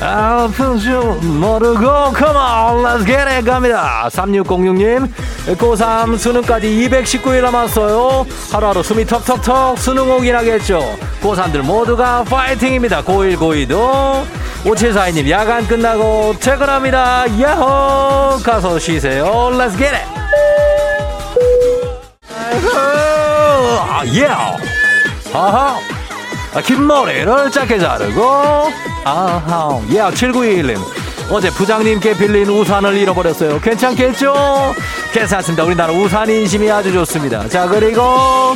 [0.00, 3.44] 아픈 줄 모르고 come on let's get it.
[3.44, 4.08] 갑니다.
[4.10, 5.08] 3606님
[5.46, 8.26] 고3 수능까지 219일 남았어요.
[8.50, 10.80] 하루하루 숨이 턱턱턱 수능 오긴 하겠죠.
[11.22, 13.02] 고3들 모두가 파이팅입니다.
[13.02, 14.24] 고1 고2도.
[14.64, 17.26] 5742님 야간 끝나고 퇴근합니다.
[17.40, 18.38] 야호!
[18.42, 19.50] 가서 쉬세요.
[19.52, 20.06] Let's get it!
[22.30, 22.68] 아이고
[24.16, 24.26] 예
[25.34, 25.76] 아하!
[26.54, 28.22] 아, 긴 머리를 짧게 자르고.
[29.04, 29.80] 아하!
[29.90, 33.60] 예 7921님 어제 부장님께 빌린 우산을 잃어버렸어요.
[33.60, 34.74] 괜찮겠죠?
[35.12, 35.64] 괜찮습니다.
[35.64, 37.48] 우리나라 우산 인심이 아주 좋습니다.
[37.48, 38.54] 자 그리고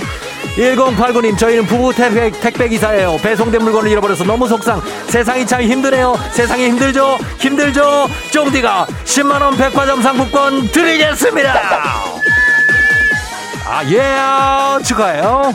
[0.56, 3.16] 1089님 저희는 부부 택배, 택배 기사예요.
[3.22, 4.82] 배송된 물건을 잃어버려서 너무 속상.
[5.06, 6.16] 세상이 참 힘드네요.
[6.32, 7.18] 세상이 힘들죠?
[7.38, 8.08] 힘들죠?
[8.30, 11.60] 쫑디가 10만원 백화점 상품권 드리겠습니다.
[13.70, 15.52] 아예 축하해요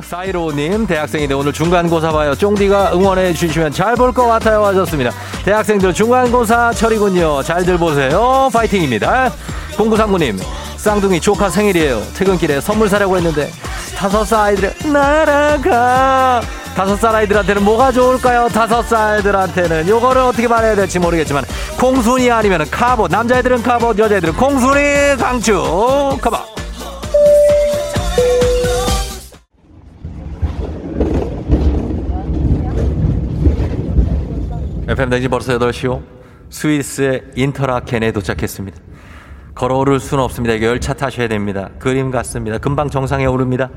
[0.00, 2.34] 사이로님 대학생인데 오늘 중간고사 봐요.
[2.34, 4.64] 쫑디가 응원해 주시면 잘 볼 것 같아요.
[4.66, 5.10] 하셨습니다.
[5.44, 7.42] 대학생들 중간고사 철이군요.
[7.42, 8.48] 잘들 보세요.
[8.52, 9.32] 파이팅입니다.
[9.76, 10.38] 공구상구님
[10.76, 12.02] 쌍둥이 조카 생일이에요.
[12.14, 13.50] 퇴근길에 선물 사려고 했는데
[13.96, 16.40] 다섯 살 아이들 날아가.
[16.74, 18.48] 다섯 살 아이들한테는 뭐가 좋을까요?
[18.48, 21.44] 다섯 살들한테는 요거를 어떻게 말해야 될지 모르겠지만
[21.78, 26.18] 콩순이 아니면 카봇 남자애들은 카봇 여자애들은 콩순이 강추.
[26.22, 26.61] 카봇
[34.92, 36.02] FM 댕지 벌써 8시요.
[36.50, 38.78] 스위스의 인터라켄에 도착했습니다.
[39.54, 40.54] 걸어오를 수는 없습니다.
[40.54, 41.70] 이게 열차 타셔야 됩니다.
[41.78, 42.58] 그림 같습니다.
[42.58, 43.70] 금방 정상에 오릅니다.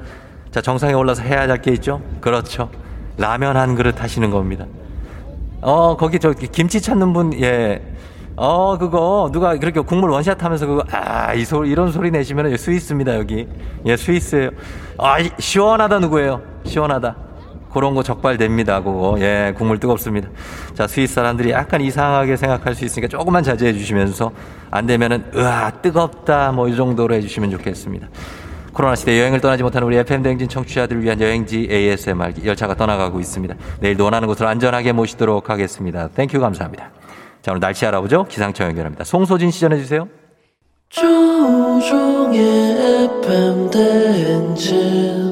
[0.52, 2.02] 자, 정상에 올라서 해야 할 게 있죠?
[2.20, 2.70] 그렇죠.
[3.18, 4.66] 라면 한 그릇 하시는 겁니다.
[5.62, 7.82] 어, 거기 저 김치 찾는 분, 예.
[8.36, 13.16] 어, 그거, 누가 그렇게 국물 원샷 하면서 그거, 아, 이 소, 이런 소리 내시면 스위스입니다,
[13.16, 13.48] 여기.
[13.86, 14.50] 예, 스위스예요
[14.98, 16.42] 아, 시원하다 누구예요?
[16.66, 17.16] 시원하다.
[17.76, 18.82] 그런 거 적발됩니다.
[18.82, 19.16] 그거.
[19.20, 20.30] 예, 국물 뜨겁습니다.
[20.74, 24.32] 자, 스위스 사람들이 약간 이상하게 생각할 수 있으니까 조금만 자제해 주시면서
[24.72, 26.52] 안 되면은 으아, 뜨겁다.
[26.52, 28.08] 뭐 이 정도로 해 주시면 좋겠습니다.
[28.74, 33.56] 코로나 시대 여행을 떠나지 못하는 우리 FM 대행진 청취자들을 위한 여행지 ASMR 열차가 떠나가고 있습니다.
[33.80, 36.10] 내일도 원하는 곳으로 안전하게 모시도록 하겠습니다.
[36.10, 36.90] thank you 감사합니다.
[37.42, 38.26] 자, 오늘 날씨 알아보죠.
[38.26, 39.04] 기상청 연결합니다.
[39.04, 40.08] 송소진 씨 전해 주세요.
[40.90, 42.40] 조우종의
[43.22, 45.25] FM 대행진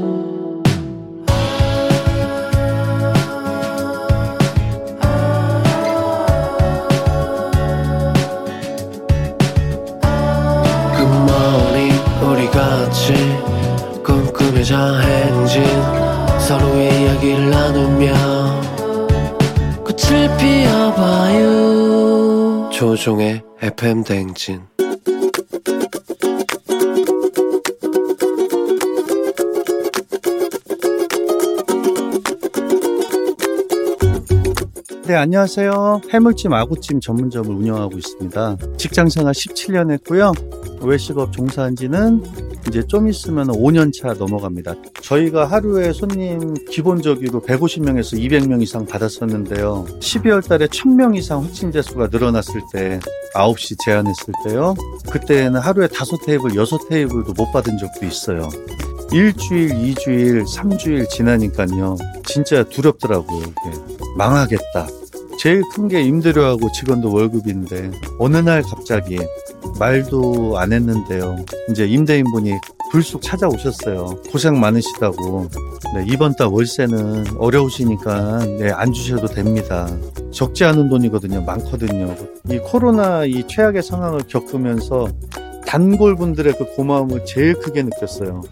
[22.83, 24.59] 조종의 FM 대행진
[35.07, 36.01] 네, 안녕하세요.
[36.11, 38.57] 해물찜, 아구찜 전문점을 운영하고 있습니다.
[38.77, 40.33] 직장 생활 17년 했고요.
[40.81, 42.21] 외식업 종사한 지는
[42.67, 44.75] 이제 좀 있으면 5년 차 넘어갑니다.
[45.01, 49.85] 저희가 하루에 손님 기본적으로 150명에서 200명 이상 받았었는데요.
[49.99, 52.99] 12월 달에 1000명 이상 확진자 수가 늘어났을 때
[53.35, 54.75] 9시 제한했을 때요.
[55.11, 58.49] 그때는 하루에 5테이블, 6테이블도 못 받은 적도 있어요.
[59.11, 61.97] 일주일, 이주일, 삼주일 지나니까요.
[62.25, 63.43] 진짜 두렵더라고요.
[64.17, 64.87] 망하겠다.
[65.43, 69.19] 제일 큰 게 임대료하고 직원도 월급인데 어느 날 갑자기
[69.77, 71.35] 말도 안 했는데요.
[71.69, 72.53] 이제 임대인분이
[72.89, 74.21] 불쑥 찾아오셨어요.
[74.31, 75.49] 고생 많으시다고.
[75.95, 79.89] 네, 이번 달 월세는 어려우시니까 네, 안 주셔도 됩니다.
[80.31, 81.41] 적지 않은 돈이거든요.
[81.41, 82.15] 많거든요.
[82.49, 85.09] 이 코로나 이 최악의 상황을 겪으면서
[85.67, 88.43] 단골분들의 그 고마움을 제일 크게 느꼈어요.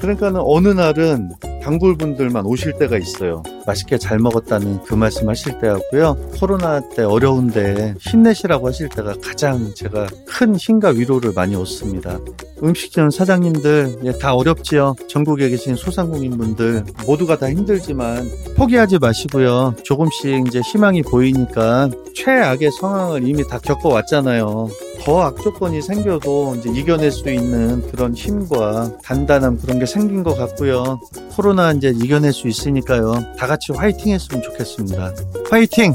[0.00, 1.32] 그러니까는 어느 날은
[1.62, 3.42] 단골분들만 오실 때가 있어요.
[3.66, 6.16] 맛있게 잘 먹었다는 그 말씀 하실 때하고요.
[6.38, 12.18] 코로나 때 어려운데 힘내시라고 하실 때가 가장 제가 큰 힘과 위로를 많이 얻습니다.
[12.62, 14.94] 음식점 사장님들 예, 다 어렵지요.
[15.08, 19.74] 전국에 계신 소상공인분들 모두가 다 힘들지만 포기하지 마시고요.
[19.84, 24.68] 조금씩 이제 희망이 보이니까 최악의 상황을 이미 다 겪어왔잖아요.
[25.04, 31.00] 더 악조건이 생겨도 이제 이겨낼 수 있는 그런 힘과 단단함 그런 게 생긴 것 같고요.
[31.34, 33.12] 코로나 이제 이겨낼 수 있으니까요.
[33.38, 35.12] 다 같이 화이팅 했으면 좋겠습니다.
[35.50, 35.94] 화이팅!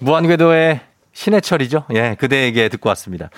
[0.00, 0.80] 무한궤도의
[1.12, 1.84] 신해철이죠.
[1.94, 3.30] 예, 그대에게 듣고 왔습니다.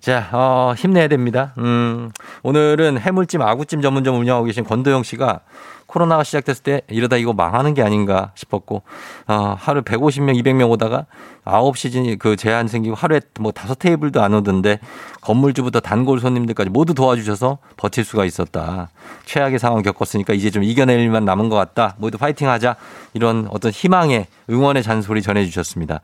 [0.00, 1.52] 자, 어, 힘내야 됩니다.
[1.58, 2.10] 음,
[2.42, 5.40] 오늘은 해물찜, 아구찜 전문점 운영하고 계신 권도영 씨가
[5.88, 8.82] 코로나가 시작됐을 때 이러다 이거 망하는 게 아닌가 싶었고,
[9.26, 11.06] 어, 하루 150명, 200명 오다가
[11.48, 14.80] 9시 그 제한 생기고 하루에 뭐 다섯 테이블도 안 오던데
[15.22, 18.90] 건물주부터 단골 손님들까지 모두 도와주셔서 버틸 수가 있었다.
[19.24, 21.96] 최악의 상황 겪었으니까 이제 좀 이겨낼 일만 남은 것 같다.
[21.98, 22.76] 모두 파이팅 하자.
[23.14, 26.00] 이런 어떤 희망의 응원의 잔소리 전해주셨습니다.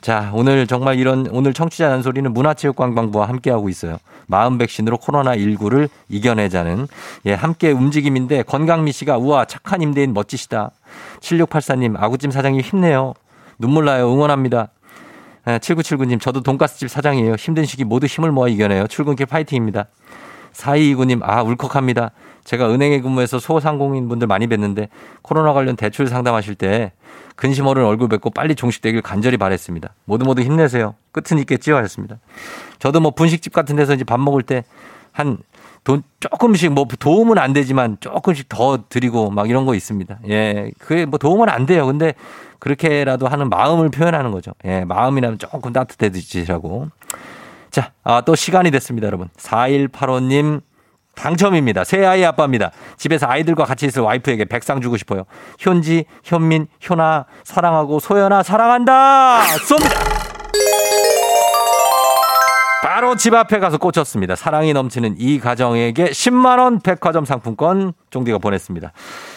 [0.00, 3.98] 자, 오늘 정말 이런 오늘 청취자 잔소리는 문화체육관광부와 함께하고 있어요.
[4.26, 6.88] 마음 백신으로 코로나19를 이겨내자는
[7.26, 10.70] 예, 함께 움직임인데 건강미 씨가 우와 착한 임대인 멋지시다.
[11.20, 13.14] 7684님 아구찜 사장님 힘내요.
[13.58, 14.12] 눈물 나요.
[14.12, 14.68] 응원합니다.
[15.46, 17.34] 7979님, 저도 돈가스집 사장이에요.
[17.34, 18.86] 힘든 시기 모두 힘을 모아 이겨내요.
[18.86, 19.86] 출근길 파이팅입니다.
[20.52, 22.12] 4229님, 아, 울컥합니다.
[22.44, 24.88] 제가 은행에 근무해서 소상공인 분들 많이 뵀는데
[25.22, 26.92] 코로나 관련 대출 상담하실 때
[27.36, 29.94] 근심 어른 얼굴 뵙고 빨리 종식되길 간절히 바랬습니다.
[30.04, 30.94] 모두 모두 힘내세요.
[31.12, 31.76] 끝은 있겠지요?
[31.76, 32.18] 하셨습니다.
[32.78, 34.64] 저도 뭐 분식집 같은 데서 이제 밥 먹을 때
[35.14, 35.38] 한
[35.84, 40.18] 돈 조금씩 뭐 도움은 안 되지만 조금씩 더 드리고 막 이런 거 있습니다.
[40.28, 40.70] 예.
[40.78, 41.86] 그게 뭐 도움은 안 돼요.
[41.86, 42.14] 근데
[42.58, 44.52] 그렇게라도 하는 마음을 표현하는 거죠.
[44.64, 44.84] 예.
[44.84, 46.88] 마음이라면 조금 따뜻해지시라고.
[47.70, 49.28] 자, 아, 또 시간이 됐습니다, 여러분.
[49.36, 50.62] 4185님
[51.14, 51.84] 당첨입니다.
[51.84, 52.70] 새 아이 아빠입니다.
[52.96, 55.24] 집에서 아이들과 같이 있을 와이프에게 백상 주고 싶어요.
[55.58, 59.42] 현지, 현민, 현아, 사랑하고 소연아, 사랑한다!
[59.68, 60.13] 쏩니다!
[62.84, 64.36] 바로 집 앞에 가서 꽂혔습니다.
[64.36, 68.92] 사랑이 넘치는 이 가정에게 10만원 백화점 상품권 쫑디가 보냈습니다.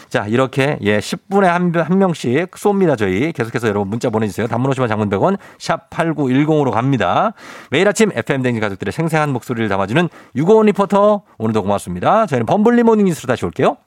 [0.10, 3.32] 자, 이렇게 예, 10분에 한, 한 명씩 쏩니다, 저희.
[3.32, 4.48] 계속해서 여러분 문자 보내주세요.
[4.48, 7.32] 단문 오시면 장문 100원, 샵 8910으로 갑니다.
[7.72, 12.26] 매일 아침 FM대행진 가족들의 생생한 목소리를 담아주는 유고원 리포터, 오늘도 고맙습니다.
[12.26, 13.78] 저희는 범블리 모닝 뉴스로 다시 올게요.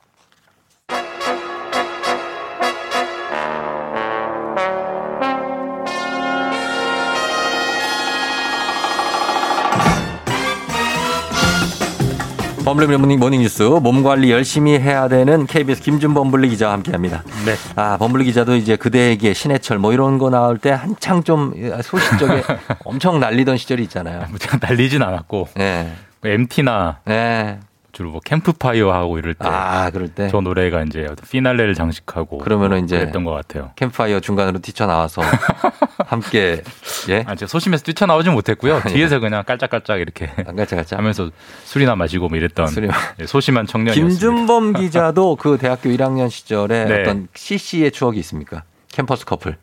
[12.65, 17.23] 범블리 모닝, 모닝 뉴스 몸 관리 열심히 해야 되는 KBS 김준 범 블리 기자와 함께합니다.
[17.47, 17.55] 네.
[17.75, 22.43] 아 범블리 기자도 이제 그대에게 신해철 뭐 이런 거 나올 때 한창 좀 소싯적에
[22.85, 24.27] 엄청 날리던 시절이 있잖아요.
[24.39, 25.93] 제가 날리진 않았고 네.
[26.23, 27.59] MT나 네.
[27.93, 29.49] 주로 뭐 캠프파이어 하고 이럴 때.
[29.49, 30.29] 아, 그럴 때.
[30.29, 32.39] 저 노래가 이제 피날레를 장식하고.
[32.39, 33.73] 그러면은 이제 그랬던 것 같아요.
[33.77, 35.23] 캠프파이어 중간으로 뛰쳐나와서
[36.07, 36.63] 함께
[37.09, 37.25] 예.
[37.27, 38.81] 아, 제가 소심해서 뛰쳐나오진 못했고요.
[38.87, 41.31] 뒤에서 그냥 깔짝깔짝 이렇게 깔짝깔짝 하면서
[41.65, 42.95] 술이나 마시고 뭐 이랬던 술이나.
[43.21, 44.19] 예, 소심한 청년이었습니다.
[44.19, 47.01] 김준범 기자도 그 대학교 1학년 시절에 네.
[47.01, 48.63] 어떤 CC의 추억이 있습니까?
[48.93, 49.57] 캠퍼스 커플.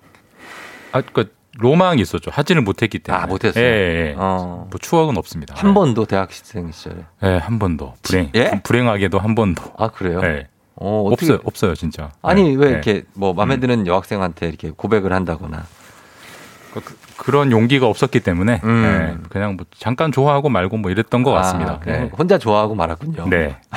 [0.91, 2.30] 아, 그 로망이 있었죠.
[2.34, 3.24] 하지는 못했기 때문에.
[3.24, 3.64] 아, 못했어요?
[3.64, 3.68] 예,
[4.10, 4.16] 예.
[4.18, 4.68] 어.
[4.70, 5.55] 뭐 추억은 없습니다.
[5.58, 6.97] 한 번도 대학생 시절에.
[7.24, 7.93] 예, 한 번도.
[8.03, 8.30] 불행.
[8.36, 8.60] 예?
[8.64, 9.64] 불행하게도 한 번도.
[9.78, 10.22] 아, 그래요?
[10.24, 10.47] 예.
[10.76, 12.12] 어, 어떻게- 없어요, 없어요, 진짜.
[12.22, 12.72] 아니, 예, 왜 예.
[12.72, 15.66] 이렇게 뭐 마음에 드는 여학생한테 이렇게 고백을 한다거나.
[17.18, 19.18] 그, 런 용기가 없었기 때문에 음.
[19.24, 21.80] 예, 그냥 뭐 잠깐 좋아하고 말고 뭐 이랬던 것 같습니다.
[21.84, 22.12] 아, 예.
[22.16, 23.28] 혼자 좋아하고 말았군요.
[23.30, 23.58] 네.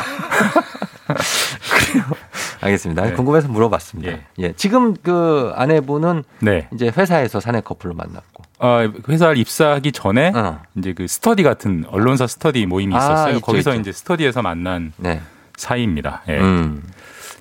[2.61, 3.03] 알겠습니다.
[3.03, 3.13] 네.
[3.13, 4.19] 궁금해서 물어봤습니다.
[4.39, 4.53] 예.
[4.53, 6.69] 지금 그 아내분은 네.
[6.75, 8.43] 이제 회사에서 사내 커플로 만났고.
[8.59, 10.33] 어, 회사를 입사하기 전에
[10.77, 13.35] 이제 그 스터디 같은 언론사 스터디 모임이 아, 있었어요.
[13.37, 13.81] 있죠, 거기서 있죠.
[13.81, 15.21] 이제 스터디에서 만난 네.
[15.57, 16.23] 사이입니다.
[16.29, 16.39] 예.
[16.39, 16.83] 음.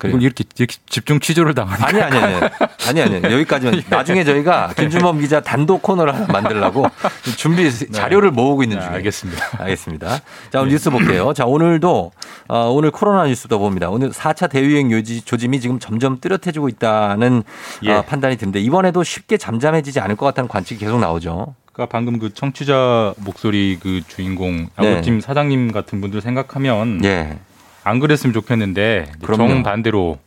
[0.08, 2.50] 이걸 이렇게, 이렇게 집중 취조를 당하니까 아니 아니 아니
[2.88, 6.86] 아니 아니 여기까지만 나중에 저희가 김준범 기자 단독 코너를 하나 만들라고
[7.36, 9.46] 준비 자료를 모으고 있는 중에 알겠습니다.
[9.58, 10.20] 알겠습니다.
[10.50, 11.32] 자 오늘 뉴스 볼게요.
[11.34, 12.12] 자 오늘도
[12.48, 13.90] 어, 오늘 코로나 뉴스도 봅니다.
[13.90, 17.42] 오늘 4차 대유행 요지, 조짐이 지금 점점 뚜렷해지고 있다는
[17.84, 17.92] 예.
[17.92, 21.54] 어, 판단이 드는데 이번에도 쉽게 잠잠해지지 않을 것 같다는 관측이 계속 나오죠.
[21.72, 24.94] 그러니까 방금 그 청취자 목소리 그 주인공 네.
[24.94, 27.38] 아구찜 사장님 같은 분들 생각하면 예.
[27.84, 29.48] 안 그랬으면 좋겠는데 그럼요.
[29.48, 30.18] 정반대로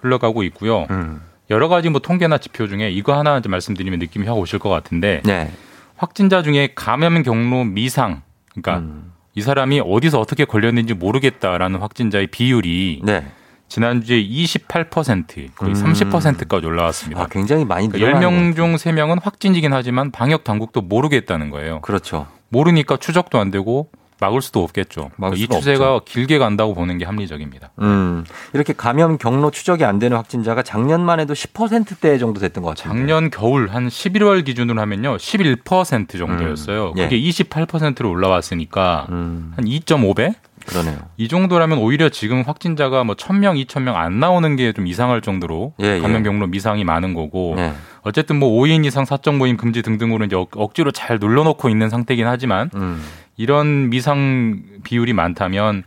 [0.00, 0.86] 흘러가고 있고요.
[0.90, 1.20] 음.
[1.50, 5.22] 여러 가지 뭐 통계나 지표 중에 이거 하나 이제 말씀드리면 느낌이 확 오실 것 같은데
[5.24, 5.50] 네.
[5.96, 9.12] 확진자 중에 감염 경로 미상 그러니까 음.
[9.34, 13.26] 이 사람이 어디서 어떻게 걸렸는지 모르겠다라는 확진자의 비율이 네.
[13.68, 15.82] 지난주에 28% 거의 음.
[15.82, 17.22] 30%까지 올라왔습니다.
[17.22, 21.80] 아, 굉장히 많이 그러니까 늘어나는 10명 중 3명은 확진이긴 하지만 방역 당국도 모르겠다는 거예요.
[21.80, 22.26] 그렇죠.
[22.48, 23.90] 모르니까 추적도 안 되고
[24.20, 25.10] 막을 수도 없겠죠.
[25.16, 27.70] 막을 이 추세가 길게 간다고 보는 게 합리적입니다.
[27.80, 32.92] 음, 이렇게 감염 경로 추적이 안 되는 확진자가 작년만 해도 10%대 정도 됐던 것 같아요.
[32.94, 35.16] 작년 겨울 한 11월 기준으로 하면요.
[35.18, 36.88] 11% 정도였어요.
[36.96, 37.02] 음, 예.
[37.04, 40.34] 그게 28%로 올라왔으니까 음, 한 2.5배?
[40.66, 40.96] 그러네요.
[41.16, 45.96] 이 정도라면 오히려 지금 확진자가 뭐 1000명, 2000명 안 나오는 게 좀 이상할 정도로 예,
[45.96, 46.00] 예.
[46.00, 47.72] 감염 경로 미상이 많은 거고 네.
[48.02, 52.26] 어쨌든 뭐 5인 이상 사적 모임 금지 등등으로 이제 억- 억지로 잘 눌러놓고 있는 상태긴
[52.26, 53.00] 하지만 음,
[53.36, 55.84] 이런 미상 비율이 많다면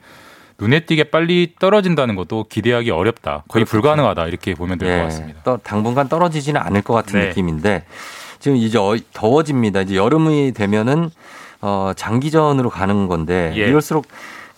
[0.60, 3.44] 눈에 띄게 빨리 떨어진다는 것도 기대하기 어렵다.
[3.48, 3.72] 거의 그렇겠죠.
[3.72, 4.28] 불가능하다.
[4.28, 5.42] 이렇게 보면 될것 예, 같습니다.
[5.44, 7.28] 또 당분간 떨어지지는 않을 것 같은 네.
[7.30, 7.86] 느낌인데
[8.40, 9.82] 지금 이제 어- 더워집니다.
[9.82, 11.10] 이제 여름이 되면은
[11.62, 13.68] 어, 장기전으로 가는 건데 예.
[13.68, 14.06] 이럴수록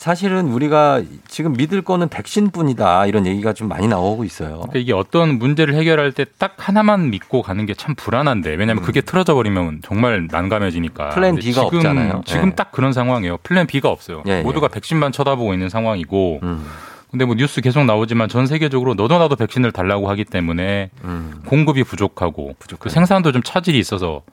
[0.01, 4.53] 사실은 우리가 지금 믿을 거는 백신뿐이다 이런 얘기가 좀 많이 나오고 있어요.
[4.61, 9.01] 그러니까 이게 어떤 문제를 해결할 때 딱 하나만 믿고 가는 게 참 불안한데 왜냐하면 그게
[9.01, 11.09] 틀어져 버리면 정말 난감해지니까.
[11.09, 11.09] 음.
[11.11, 12.23] 플랜 B가 지금, 없잖아요.
[12.25, 12.55] 지금 예.
[12.55, 13.37] 딱 그런 상황이에요.
[13.43, 14.23] 플랜 B가 없어요.
[14.25, 14.41] 예, 예.
[14.41, 16.39] 모두가 백신만 쳐다보고 있는 상황이고.
[16.41, 16.65] 음,
[17.11, 21.83] 근데 뭐 뉴스 계속 나오지만 전 세계적으로 너도 나도 백신을 달라고 하기 때문에 음, 공급이
[21.83, 24.23] 부족하고 그 생산도 좀 차질이 있어서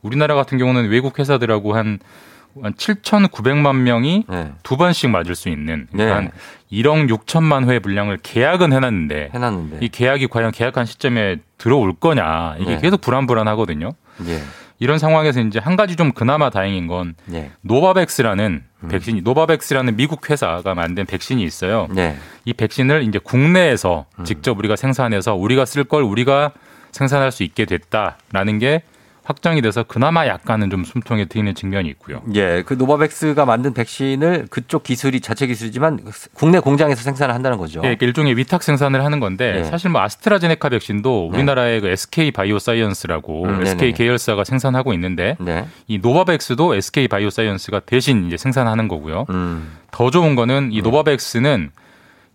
[0.00, 1.98] 우리나라 같은 경우는 외국 회사들하고 한,
[2.62, 4.52] 한 7,900만 명이 네.
[4.62, 6.04] 두 번씩 맞을 수 있는 네.
[6.04, 6.30] 그러니까 한
[6.72, 12.74] 1억 6천만 회 분량을 계약은 해놨는데 해놨는데 이 계약이 과연 계약한 시점에 들어올 거냐 이게
[12.74, 12.80] 네.
[12.80, 13.92] 계속 불안불안하거든요.
[14.26, 14.42] 예,
[14.78, 18.88] 이런 상황에서 이제 한 가지 좀 그나마 다행인 건 예, 노바백스라는 음.
[18.88, 21.88] 백신이 노바백스라는 미국 회사가 만든 백신이 있어요.
[21.90, 24.24] 네, 이 백신을 이제 국내에서 음.
[24.24, 26.52] 직접 우리가 생산해서 우리가 쓸 걸 우리가
[26.92, 28.82] 생산할 수 있게 됐다라는 게
[29.28, 32.22] 확정이 돼서 그나마 약간은 좀 숨통이 트이는 측면이 있고요.
[32.34, 36.00] 예, 그 노바백스가 만든 백신을 그쪽 기술이 자체 기술이지만
[36.32, 37.82] 국내 공장에서 생산을 한다는 거죠.
[37.84, 39.64] 예, 일종의 위탁 생산을 하는 건데 네.
[39.64, 43.92] 사실 뭐 아스트라제네카 백신도 우리나라의 그 SK 바이오사이언스라고 음, SK.
[43.92, 49.26] 계열사가 생산하고 있는데 네, 이 노바백스도 SK 바이오사이언스가 대신 이제 생산하는 거고요.
[49.28, 51.70] 음, 더 좋은 거는 이 노바백스는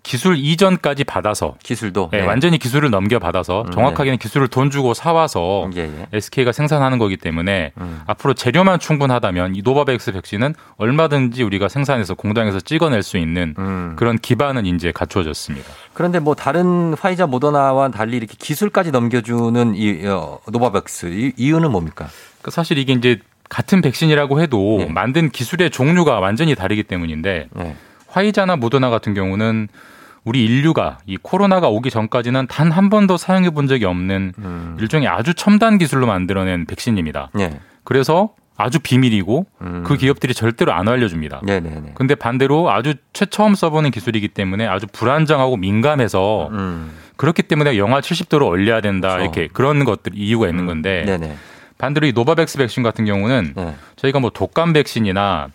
[0.04, 2.26] 기술 이전까지 받아서 기술도 예, 네.
[2.26, 6.08] 완전히 기술을 넘겨 받아서 음, 정확하게는 기술을 돈 주고 사 와서 예, 예.
[6.12, 8.02] SK가 생산하는 거기 때문에 음.
[8.06, 13.94] 앞으로 재료만 충분하다면 이 노바백스 백신은 얼마든지 우리가 생산해서 공장에서 찍어낼 수 있는 음.
[13.96, 15.72] 그런 기반은 이제 갖춰졌습니다.
[15.94, 22.10] 그런데 뭐 다른 화이자 모더나와 달리 이렇게 기술까지 넘겨주는 이 어, 노바백스 이 이유는 뭡니까?
[22.42, 24.86] 그러니까 사실 이게 이제 같은 백신이라고 해도 네.
[24.88, 27.76] 만든 기술의 종류가 완전히 다르기 때문인데 네.
[28.14, 29.68] 화이자나 모더나 같은 경우는
[30.24, 34.78] 우리 인류가 이 코로나가 오기 전까지는 단 한 번도 사용해 본 적이 없는 음.
[34.80, 37.30] 일종의 아주 첨단 기술로 만들어낸 백신입니다.
[37.34, 37.60] 네.
[37.84, 39.84] 그래서 아주 비밀이고 음.
[39.86, 41.42] 그 기업들이 절대로 안 알려줍니다.
[41.44, 41.92] 네, 네, 네.
[41.96, 46.92] 근데 반대로 아주 최처음 써보는 기술이기 때문에 아주 불안정하고 민감해서 음.
[47.18, 49.24] 그렇기 때문에 영하 70도로 얼려야 된다 그렇죠.
[49.24, 51.36] 이렇게 그런 것들 이유가 있는 건데 네, 네.
[51.80, 53.76] 반대로 이 노바백스 백신 같은 경우는 네.
[53.98, 55.50] 저희가 뭐 독감 백신이나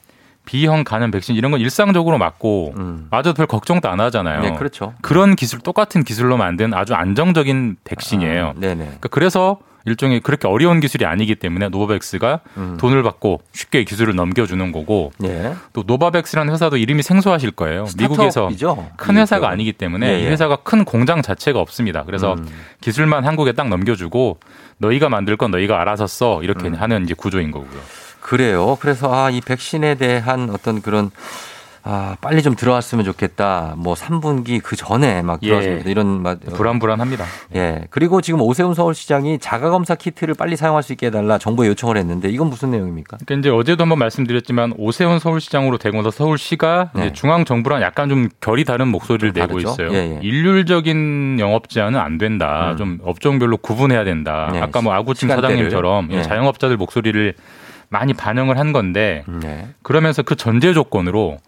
[0.49, 3.07] B형 간염 백신 이런 건 일상적으로 맞고 음.
[3.11, 4.41] 맞아도 별 걱정도 안 하잖아요.
[4.41, 4.95] 네, 그렇죠.
[5.03, 8.55] 그런 기술 똑같은 기술로 만든 아주 안정적인 백신이에요.
[8.57, 8.85] 네, 네.
[8.85, 12.77] 그러니까 그래서 일종의 그렇게 어려운 기술이 아니기 때문에 노바백스가 음.
[12.81, 15.55] 돈을 받고 쉽게 기술을 넘겨주는 거고 예.
[15.75, 17.87] 또 노바백스라는 회사도 이름이 생소하실 거예요.
[17.99, 18.91] 미국에서 스타트업이죠?
[18.97, 19.51] 큰 회사가.
[19.51, 20.31] 아니기 때문에 예, 이 예.
[20.31, 22.05] 회사가 큰 공장 자체가 없습니다.
[22.05, 22.47] 그래서 음.
[22.81, 24.39] 기술만 한국에 딱 넘겨주고
[24.79, 26.75] 너희가 만들 건 너희가 알아서 써 이렇게 음.
[26.75, 27.81] 하는 이제 구조인 거고요.
[28.21, 28.77] 그래요.
[28.81, 31.11] 그래서 아, 이 백신에 대한 어떤 그런
[31.91, 33.73] 아, 빨리 좀 들어왔으면 좋겠다.
[33.79, 35.47] 뭐 3분기 그 전에 막 예.
[35.47, 35.91] 들어왔으면 좋겠다.
[35.91, 37.25] 이런 막 불안불안합니다.
[37.55, 37.85] 예.
[37.89, 41.97] 그리고 지금 오세훈 서울시장이 자가 검사 키트를 빨리 사용할 수 있게 해 달라 정부에 요청을
[41.97, 43.17] 했는데 이건 무슨 내용입니까?
[43.25, 47.07] 그러니까 이제 어제도 한번 말씀드렸지만 오세훈 서울시장으로 되고 나서 서울시가 네.
[47.07, 49.71] 이제 중앙 정부랑 약간 좀 결이 다른 목소리를 내고 다르죠?
[49.71, 49.93] 있어요.
[49.93, 50.21] 예, 예.
[50.23, 52.73] 일률적인 영업 제한은 안 된다.
[52.73, 52.77] 음.
[52.77, 54.51] 좀 업종별로 구분해야 된다.
[54.53, 54.61] 네.
[54.61, 55.57] 아까 뭐 아구찜 시간대를.
[55.57, 56.23] 사장님처럼 네.
[56.23, 57.33] 자영업자들 목소리를
[57.89, 59.69] 많이 반영을 한 건데 네.
[59.83, 61.39] 그러면서 그 전제 조건으로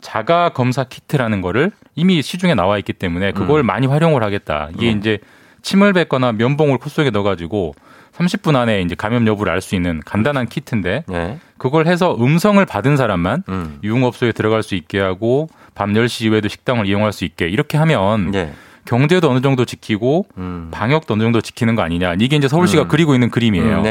[0.00, 3.66] 자가 검사 키트라는 거를 이미 시중에 나와 있기 때문에 그걸 음.
[3.66, 4.68] 많이 활용을 하겠다.
[4.74, 4.98] 이게 네.
[4.98, 5.18] 이제
[5.62, 7.74] 침을 뱉거나 면봉을 코 속에 넣어가지고
[8.12, 11.38] 30분 안에 이제 감염 여부를 알 수 있는 간단한 키트인데 네.
[11.58, 13.78] 그걸 해서 음성을 받은 사람만 음.
[13.82, 18.52] 유흥업소에 들어갈 수 있게 하고 밤 10시 이후에도 식당을 이용할 수 있게 이렇게 하면 네.
[18.86, 20.68] 경제도 어느 정도 지키고 음.
[20.70, 22.14] 방역도 어느 정도 지키는 거 아니냐.
[22.20, 22.88] 이게 이제 서울시가 음.
[22.88, 23.66] 그리고 있는 그림이에요.
[23.66, 23.82] 음,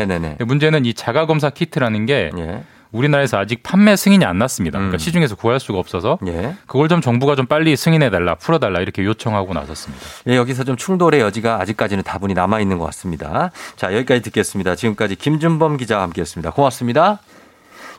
[0.46, 2.64] 문제는 이 자가 검사 키트라는 게 예.
[2.92, 4.80] 우리나라에서 아직 판매 승인이 안 났습니다.
[4.80, 5.00] 그러니까 음.
[5.00, 6.56] 시중에서 구할 수가 없어서 예.
[6.66, 10.06] 그걸 좀 정부가 좀 빨리 승인해 달라, 풀어 달라 이렇게 요청하고 나섰습니다.
[10.28, 13.52] 예, 여기서 좀 충돌의 여지가 아직까지는 다분히 남아 있는 것 같습니다.
[13.76, 14.76] 자, 여기까지 듣겠습니다.
[14.76, 16.52] 지금까지 김준범 기자와 함께했습니다.
[16.52, 17.20] 고맙습니다.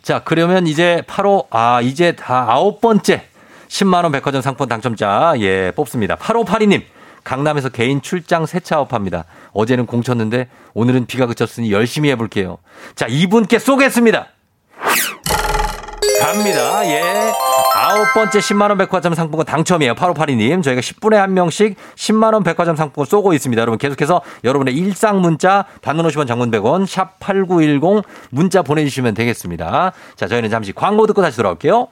[0.03, 3.27] 자, 그러면 이제 8호 아 이제 다 아홉 번째
[3.69, 6.17] 10만 원 백화점 상품 당첨자 예 뽑습니다.
[6.17, 6.83] 8582님
[7.27, 9.25] 강남에서 개인 출장 세차업합니다.
[9.53, 12.59] 어제는 공쳤는데 오늘은 비가 그쳤으니 열심히 해볼게요.
[12.95, 14.29] 자, 이분께 쏘겠습니다.
[16.21, 16.87] 갑니다.
[16.87, 17.33] 예.
[17.75, 19.95] 아홉 번째 10만원 백화점 상품권 당첨이에요.
[19.95, 20.63] 8582님.
[20.63, 23.61] 저희가 10분에 한 명씩 10만원 백화점 상품권 쏘고 있습니다.
[23.61, 29.93] 여러분 계속해서 여러분의 일상 문자 단문 50원 장문 100원 샵 8910 문자 보내주시면 되겠습니다.
[30.15, 31.89] 자, 저희는 잠시 광고 듣고 다시 돌아올게요.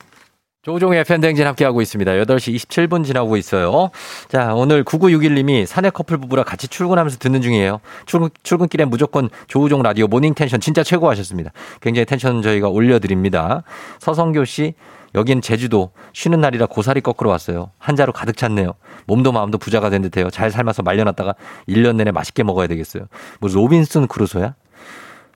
[0.65, 2.11] 조종의 팬댕진 함께하고 있습니다.
[2.13, 3.91] 8시 27분 지나고 있어요.
[4.29, 7.81] 자, 오늘 9961님이 사내 커플 부부랑 같이 출근하면서 듣는 중이에요.
[8.07, 11.53] 출근, 출근길에 무조건 조우종 라디오 morning tension 진짜 최고 하셨습니다.
[11.83, 13.63] 굉장히 텐션 저희가 올려드립니다.
[13.99, 14.73] 서성교 씨,
[15.15, 17.71] 여긴 제주도 쉬는 날이라 고사리 꺾으러 왔어요.
[17.79, 18.73] 한자로 가득 찼네요.
[19.07, 20.31] 몸도 마음도 부자가 된 듯해요.
[20.31, 21.35] 잘 삶아서 말려놨다가
[21.69, 23.05] 1년 내내 맛있게 먹어야 되겠어요.
[23.39, 24.55] 뭐 로빈슨 크루소야?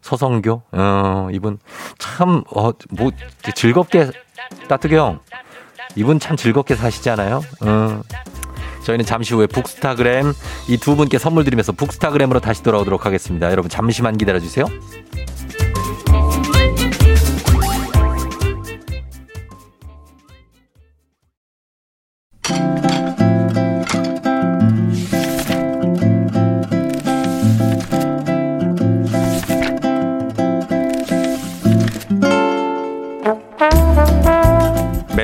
[0.03, 1.59] 서성교, 어, 이분
[1.99, 3.11] 참, 어, 뭐,
[3.55, 4.11] 즐겁게,
[4.68, 5.20] 따뜻이 형,
[5.96, 7.42] 이분 참 즐겁게 사시잖아요.
[7.62, 8.03] 어.
[8.84, 10.32] 저희는 잠시 후에 북스타그램
[10.68, 13.51] 이 두 분께 선물 드리면서 북스타그램으로 다시 돌아오도록 하겠습니다.
[13.51, 14.64] 여러분 잠시만 기다려주세요.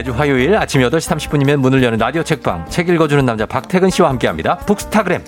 [0.05, 4.59] 매주 화요일 아침 8시 30분이면 문을 여는 라디오 책방 책 읽어주는 남자 박태근 씨와 함께합니다.
[4.59, 5.25] 북스타그램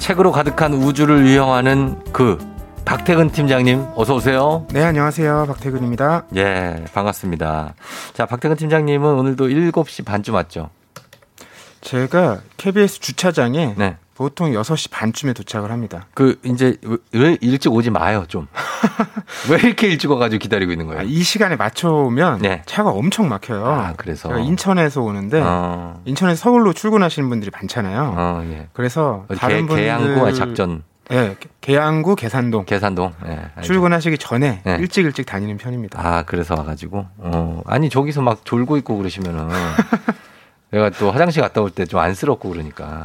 [0.00, 2.36] 책으로 가득한 우주를 유영하는 그
[2.84, 4.66] 박태근 팀장님 어서 오세요.
[4.72, 5.44] 네, 안녕하세요.
[5.46, 6.24] 박태근입니다.
[6.34, 7.74] 예, 반갑습니다.
[8.14, 10.70] 자, 박태근 팀장님은 오늘도 7시 반쯤 왔죠?
[11.82, 13.96] 제가 KBS 주차장에 네.
[14.20, 16.06] 보통 6시 반쯤에 도착을 합니다.
[16.12, 18.48] 그 이제 왜- 왜 일찍 오지 마요, 좀.
[19.48, 21.00] 왜 이렇게 일찍 와 가지고 기다리고 있는 거예요?
[21.00, 22.60] 아, 이 시간에 맞춰 오면 네.
[22.66, 23.64] 차가 엄청 막혀요.
[23.64, 24.38] 아, 그래서.
[24.38, 28.14] 인천에서 오는데 어, 인천에서 서울로 출근하시는 분들이 많잖아요.
[28.14, 28.68] 어, 예.
[28.74, 33.14] 그래서 어디 다른 개, 분들 계양구 작전 예, 계양구 계산동 계산동.
[33.26, 33.62] 예, 알죠.
[33.62, 34.76] 출근하시기 전에 네.
[34.80, 35.98] 일찍 일찍 다니는 편입니다.
[35.98, 37.06] 아, 그래서 와가지고.
[37.16, 39.48] 어, 아니, 저기서 막 졸고 있고 그러시면은.
[40.72, 43.04] 내가 또 화장실 갔다 올 때 좀 안쓰럽고 그러니까.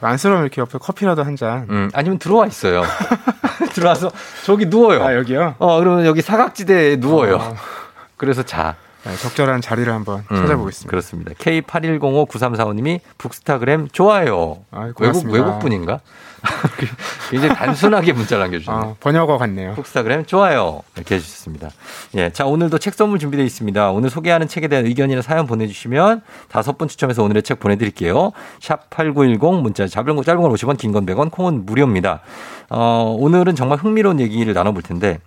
[0.00, 1.66] 안쓰러우면 이렇게 옆에 커피라도 한 잔.
[1.70, 2.82] 음, 아니면 들어와 있어요.
[3.74, 4.10] 들어와서
[4.44, 5.02] 저기 누워요.
[5.04, 5.54] 아, 여기요?
[5.58, 7.36] 어, 그러면 여기 사각지대에 누워요.
[7.36, 7.54] 어.
[8.16, 8.76] 그래서 자.
[9.02, 10.90] 네, 적절한 자리를 한번 음, 찾아보겠습니다.
[10.90, 11.32] 그렇습니다.
[11.34, 14.58] K81059345님이 북스타그램 좋아요.
[14.70, 15.26] 아이, 외국.
[15.30, 16.00] 외국분인가?
[17.30, 18.90] 굉장히 단순하게 문자를 남겨주셨네요.
[18.92, 19.74] 아, 번역어 같네요.
[19.74, 20.80] 북스타그램 좋아요.
[20.96, 21.70] 이렇게 해주셨습니다.
[22.16, 22.30] 예.
[22.30, 23.90] 자, 오늘도 책 선물 준비되어 있습니다.
[23.90, 28.32] 오늘 소개하는 책에 대한 의견이나 사연 보내주시면 다섯 분 추첨해서 오늘의 책 보내드릴게요.
[28.60, 32.20] 샵 8910 문자 짧은 거, 짧은 건 50원, 긴 건 100원, 콩은 무료입니다.
[32.68, 35.18] 어, 오늘은 정말 흥미로운 얘기를 나눠볼 텐데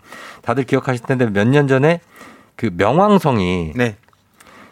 [0.42, 2.02] 다들 기억하실 텐데 몇 년 전에
[2.56, 3.96] 그 명왕성이 네.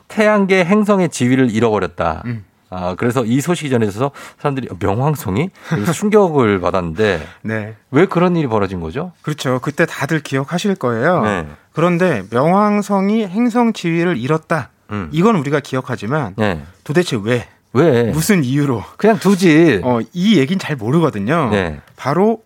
[0.07, 2.23] 태양계 행성의 지위를 잃어버렸다.
[2.25, 2.45] 음.
[2.73, 7.75] 아, 그래서 이 소식이 전해져서 사람들이 명왕성이 그래서 충격을 받았는데 네.
[7.91, 9.11] 왜 그런 일이 벌어진 거죠?
[9.21, 9.59] 그렇죠.
[9.61, 11.21] 그때 다들 기억하실 거예요.
[11.21, 11.47] 네.
[11.73, 14.69] 그런데 명왕성이 행성 지위를 잃었다.
[14.89, 15.09] 음.
[15.11, 16.63] 이건 우리가 기억하지만 네.
[16.85, 17.47] 도대체 왜?
[17.73, 18.03] 왜?
[18.11, 18.83] 무슨 이유로?
[18.97, 19.81] 그냥 두지.
[19.83, 21.49] 어, 이 얘기는 잘 모르거든요.
[21.51, 21.79] 네.
[21.97, 22.41] 바로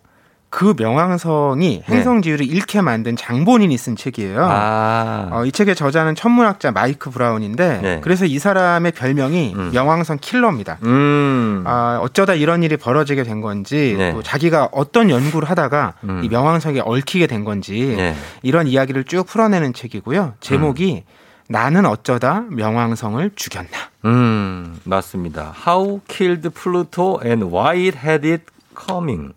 [0.48, 4.46] 그 명왕성이 행성 지위를 잃게 만든 장본인이 쓴 책이에요.
[4.48, 5.28] 아.
[5.32, 8.00] 어, 이 책의 저자는 천문학자 마이크 브라운인데 네.
[8.02, 10.78] 그래서 이 사람의 별명이 명왕성 킬러입니다.
[10.84, 11.64] 음.
[11.66, 14.12] 아, 어쩌다 이런 일이 벌어지게 된 건지 네.
[14.12, 16.22] 또 자기가 어떤 연구를 하다가 음.
[16.24, 18.14] 이 명왕성에 얽히게 된 건지 네.
[18.42, 20.34] 이런 이야기를 쭉 풀어내는 책이고요.
[20.40, 21.04] 제목이
[21.48, 23.68] 나는 어쩌다 명왕성을 죽였나.
[24.04, 25.54] 음, 맞습니다.
[25.66, 28.44] How killed Pluto and why it had it
[28.76, 29.32] coming.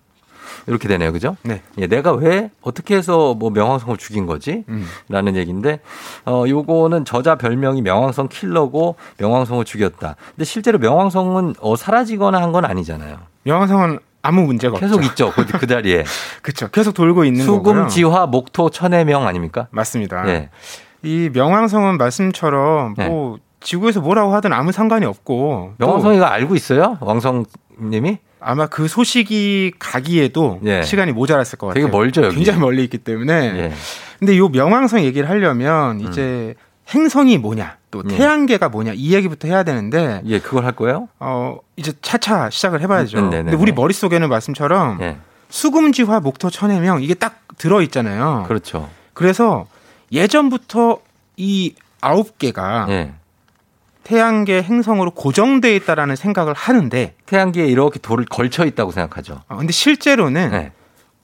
[0.67, 1.11] 이렇게 되네요.
[1.11, 1.35] 그죠?
[1.43, 1.61] 네.
[1.77, 4.63] 예, 내가 왜 어떻게 해서 뭐 명왕성을 죽인 거지?
[4.69, 4.85] 음.
[5.09, 5.79] 라는 얘기인데
[6.25, 10.15] 어 요거는 저자 별명이 명왕성 킬러고 명왕성을 죽였다.
[10.35, 13.17] 근데 실제로 명왕성은 어 사라지거나 한 건 아니잖아요.
[13.43, 15.07] 명왕성은 아무 문제가 계속 없죠.
[15.09, 15.31] 있죠.
[15.33, 16.03] 그, 그 자리에.
[16.41, 16.67] 그렇죠.
[16.69, 17.87] 계속 돌고 있는 수금, 거고요.
[17.87, 19.67] 지화, 목토, 천의 명 아닙니까?
[19.71, 20.27] 맞습니다.
[20.29, 20.49] 예.
[21.03, 26.97] 이 명왕성은 말씀처럼 뭐 지구에서 뭐라고 하든 아무 상관이 없고 또 명왕성이가 알고 있어요?
[27.01, 28.17] 왕성님이?
[28.39, 30.81] 아마 그 소식이 가기에도 예.
[30.81, 31.85] 시간이 모자랐을 것 같아요.
[31.85, 32.35] 되게 멀죠, 여기.
[32.35, 33.33] 굉장히 멀리 있기 때문에.
[33.33, 33.73] 예.
[34.19, 36.55] 근데 요 명왕성 얘기를 하려면 이제
[36.93, 38.15] 행성이 뭐냐, 또 예.
[38.15, 41.07] 태양계가 뭐냐 이 얘기부터 해야 되는데 예, 그걸 할 거예요?
[41.19, 43.17] 어 이제 차차 시작을 해봐야죠.
[43.17, 43.51] 음, 네네네.
[43.51, 45.17] 근데 우리 머릿속에는 말씀처럼 예.
[45.49, 48.45] 수금지화 목토 천해명 이게 딱 들어 있잖아요.
[48.47, 48.89] 그렇죠.
[49.13, 49.67] 그래서
[50.11, 50.99] 예전부터
[51.37, 53.13] 이 아홉 개가 예.
[54.09, 59.41] 태양계 행성으로 고정돼 있다라는 생각을 하는데 태양계에 이렇게 돌을 걸쳐 있다고 생각하죠.
[59.47, 60.71] 어, 근데 실제로는 네.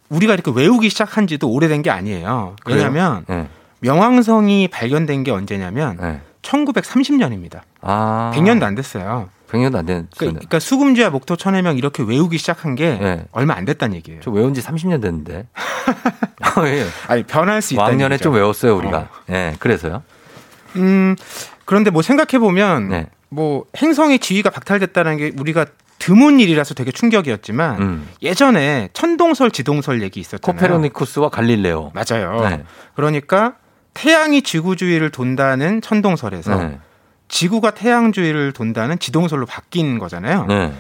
[0.09, 2.55] 우리가 이렇게 외우기 시작한 지도 오래된 게 아니에요.
[2.67, 3.47] 왜냐하면 예.
[3.79, 6.21] 명왕성이 발견된 게 언제냐면 예.
[6.43, 7.61] 1930년입니다.
[7.81, 8.31] 아.
[8.35, 9.29] 100년도 안 됐어요.
[9.49, 10.07] 100년도 안 됐어요.
[10.15, 13.25] 그러니까, 그러니까 수금지와 목토 천해명 이렇게 외우기 시작한 게 네.
[13.31, 14.21] 얼마 안 됐다는 얘기예요.
[14.23, 15.47] 저 외운 지 30년 됐는데.
[16.67, 16.85] 예.
[17.07, 18.25] 아니 변할 수 있다는 왕년에 얘기죠.
[18.25, 19.09] 좀 외웠어요, 우리가.
[19.31, 20.03] 예, 그래서요.
[20.75, 21.15] 음,
[21.65, 23.07] 그런데 뭐 생각해 보면 네.
[23.29, 25.65] 뭐 행성의 지위가 박탈됐다는 게 우리가
[25.99, 28.09] 드문 일이라서 되게 충격이었지만 음.
[28.21, 30.59] 예전에 천동설 지동설 얘기 있었잖아요.
[30.59, 31.91] 코페르니쿠스와 갈릴레오.
[31.93, 32.41] 맞아요.
[32.41, 32.63] 네.
[32.95, 33.55] 그러니까
[33.93, 36.79] 태양이 지구 주위를 돈다는 천동설에서 네.
[37.27, 40.45] 지구가 태양 주위를 돈다는 지동설로 바뀐 거잖아요.
[40.47, 40.73] 네.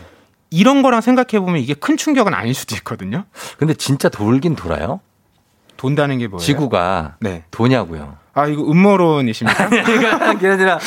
[0.51, 3.25] 이런 거랑 생각해 보면 이게 큰 충격은 아닐 수도 있거든요.
[3.57, 4.99] 근데 진짜 돌긴 돌아요?
[5.85, 6.39] 돈다는 게 뭐예요?
[6.43, 7.43] 지구가 네.
[7.51, 8.15] 도냐고요.
[8.33, 9.69] 아 이거 음모론이십니까?
[9.85, 10.77] 그러니까 그게 아니라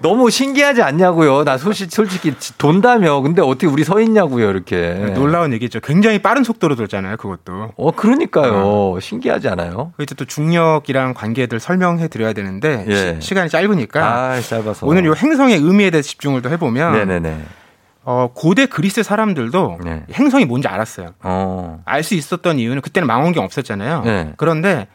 [0.00, 1.42] 너무 신기하지 않냐고요.
[1.42, 3.20] 나 솔직히, 솔직히 돈다며.
[3.20, 5.12] 근데 어떻게 우리 서 있냐고요, 이렇게.
[5.14, 5.80] 놀라운 얘기죠.
[5.80, 7.72] 굉장히 빠른 속도로 돌잖아요, 그것도.
[7.76, 8.96] 어, 그러니까요.
[9.00, 9.92] 신기하지 않아요?
[9.98, 13.18] 이제 또 중력이랑 관계들 설명해 드려야 되는데 예.
[13.20, 14.86] 시, 간이 짧으니까 아, 짧아서.
[14.86, 17.42] 오늘 요 행성의 의미에 대해서 집중을 또 해보면 네네네.
[18.04, 20.02] 어, 고대 그리스 사람들도 네.
[20.12, 21.14] 행성이 뭔지 알았어요.
[21.22, 21.80] 어.
[21.84, 24.02] 알수 있었던 이유는 그때는 망원경 없었잖아요.
[24.04, 24.32] 네.
[24.36, 24.88] 그런데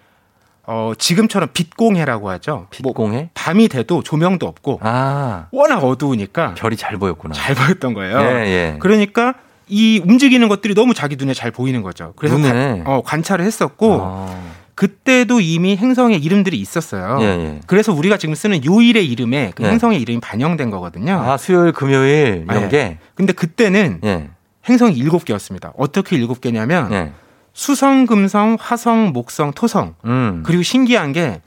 [0.63, 2.67] 어, 지금처럼 빛공해라고 하죠.
[2.83, 3.31] 뭐 빛공해?
[3.33, 5.47] 밤이 돼도 조명도 없고 아.
[5.51, 7.33] 워낙 어두우니까 별이 잘 보였구나.
[7.33, 8.19] 잘 보였던 거예요.
[8.19, 8.75] 예, 예.
[8.79, 9.33] 그러니까
[9.67, 12.13] 이 움직이는 것들이 너무 자기 눈에 잘 보이는 거죠.
[12.15, 12.37] 그래서?
[12.37, 14.35] 관, 어, 관찰을 했었고 아.
[14.79, 17.17] 그때도 이미 행성의 이름들이 있었어요.
[17.19, 17.59] 예, 예.
[17.67, 19.71] 그래서 우리가 지금 쓰는 요일의 이름에 그 예.
[19.71, 21.21] 행성의 이름이 반영된 거거든요.
[21.21, 22.69] 아, 수요일, 금요일, 이런 예.
[22.69, 22.97] 게?
[23.13, 24.29] 근데 그때는 예.
[24.69, 25.73] 행성이 일곱 개였습니다.
[25.75, 27.11] 어떻게 일곱 개냐면 예.
[27.51, 29.95] 수성, 금성, 화성, 목성, 토성.
[30.05, 30.43] 음.
[30.45, 31.41] 그리고 신기한 게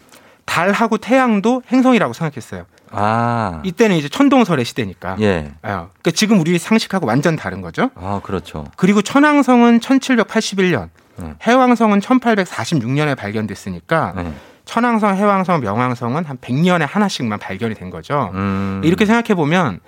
[0.44, 2.66] 달하고 태양도 행성이라고 생각했어요.
[2.90, 3.62] 아.
[3.64, 5.16] 이때는 이제 천동설의 시대니까.
[5.20, 5.52] 예.
[5.62, 7.88] 아, 그러니까 지금 우리 상식하고 완전 다른 거죠.
[7.94, 8.66] 아, 그렇죠.
[8.76, 11.34] 그리고 천왕성은 1781년, 네.
[11.42, 14.32] 해왕성은 1846년에 발견됐으니까 네.
[14.64, 18.30] 천왕성, 해왕성, 명왕성은 한 100년에 하나씩만 발견이 된 거죠.
[18.34, 18.80] 음.
[18.84, 19.80] 이렇게 생각해 보면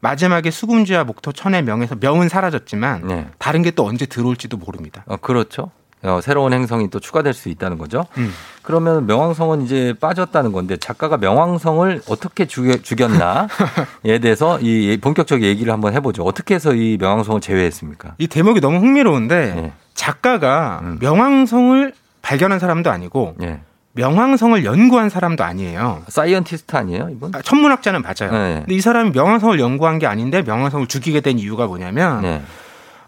[0.00, 3.26] 마지막에 수금지화 목토, 천해 명에서 명은 사라졌지만 네.
[3.38, 5.04] 다른 게 또 언제 들어올지도 모릅니다.
[5.06, 5.70] 어, 그렇죠.
[6.04, 8.04] 어, 새로운 행성이 또 추가될 수 있다는 거죠.
[8.18, 8.32] 음.
[8.62, 13.46] 그러면 명왕성은 이제 빠졌다는 건데 작가가 명왕성을 어떻게 죽여, 죽였나에
[14.20, 16.24] 대해서 이 본격적 얘기를 한번 해보죠.
[16.24, 18.14] 어떻게 해서 이 명왕성을 제외했습니까?
[18.18, 19.72] 이 대목이 너무 흥미로운데 예.
[19.94, 20.98] 작가가 음.
[21.00, 23.60] 명왕성을 발견한 사람도 아니고 예.
[23.94, 26.02] 명왕성을 연구한 사람도 아니에요.
[26.08, 27.34] scientist 아니에요, 이분?
[27.34, 28.32] 아, 천문학자는 맞아요.
[28.32, 28.54] 네.
[28.60, 32.42] 근데 이 사람이 명왕성을 연구한 게 아닌데 명왕성을 죽이게 된 이유가 뭐냐면 네.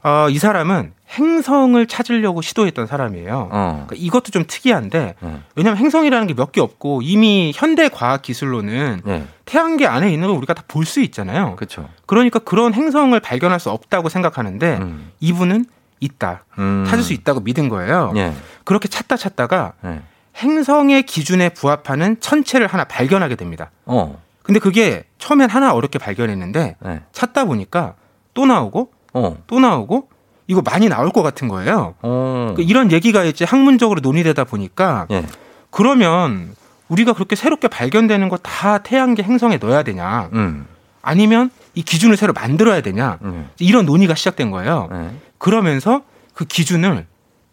[0.03, 3.49] 어, 이 사람은 행성을 찾으려고 시도했던 사람이에요.
[3.51, 3.85] 어.
[3.87, 5.41] 그러니까 이것도 좀 특이한데 네.
[5.57, 9.25] 왜냐하면 행성이라는 게 몇 개 없고 이미 현대 과학 기술로는 네.
[9.47, 11.57] 태양계 안에 있는 걸 우리가 다 볼 수 있잖아요.
[11.57, 11.89] 그렇죠.
[12.05, 15.13] 그러니까 그런 행성을 발견할 수 없다고 생각하는데 음.
[15.21, 15.65] 이분은
[16.01, 16.45] 있다.
[16.59, 16.85] 음.
[16.89, 18.13] 찾을 수 있다고 믿은 거예요.
[18.17, 18.33] 예.
[18.65, 20.01] 그렇게 찾다 찾다가 예.
[20.37, 23.71] 행성의 기준에 부합하는 천체를 하나 발견하게 됩니다.
[23.87, 24.21] 어.
[24.43, 27.01] 근데 그게 처음엔 하나 어렵게 발견했는데 네.
[27.13, 27.95] 찾다 보니까
[28.35, 29.37] 또 나오고 어.
[29.47, 30.09] 또 나오고
[30.47, 31.95] 이거 많이 나올 것 같은 거예요.
[32.03, 32.53] 어.
[32.57, 35.25] 그 이런 얘기가 이제 학문적으로 논의되다 보니까 예.
[35.71, 36.55] 그러면
[36.89, 40.29] 우리가 그렇게 새롭게 발견되는 거 다 태양계 행성에 넣어야 되냐?
[40.35, 40.67] 음.
[41.01, 43.19] 아니면 이 기준을 새로 만들어야 되냐?
[43.23, 43.49] 음.
[43.59, 44.89] 이런 논의가 시작된 거예요.
[44.93, 45.11] 네.
[45.39, 46.03] 그러면서
[46.35, 47.07] 그 기준을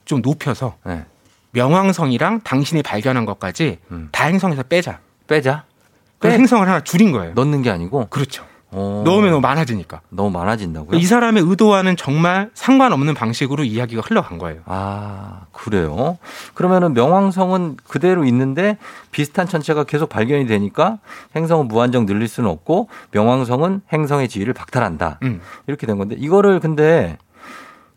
[0.06, 1.06] 좀 높여서 네.
[1.52, 3.80] 명왕성이랑 당신이 발견한 것까지
[4.12, 5.00] 다 행성에서 빼자.
[5.28, 5.66] 빼자.
[6.20, 6.34] 그 빼?
[6.36, 7.34] 행성을 하나 줄인 거예요.
[7.34, 8.08] 넣는 게 아니고.
[8.10, 8.46] 그렇죠.
[8.74, 9.04] 어.
[9.06, 10.02] 넣으면 너무 많아지니까.
[10.10, 10.98] 너무 많아진다고요?
[10.98, 14.62] 이 사람의 의도와는 정말 상관없는 방식으로 이야기가 흘러간 거예요.
[14.66, 16.18] 아, 그래요?
[16.54, 18.78] 그러면은 명왕성은 그대로 있는데
[19.12, 21.00] 비슷한 천체가 계속 발견이 되니까
[21.36, 25.20] 행성은 무한정 늘릴 수는 없고 명왕성은 행성의 지위를 박탈한다.
[25.24, 25.42] 음.
[25.68, 27.18] 이렇게 된 건데 이거를 근데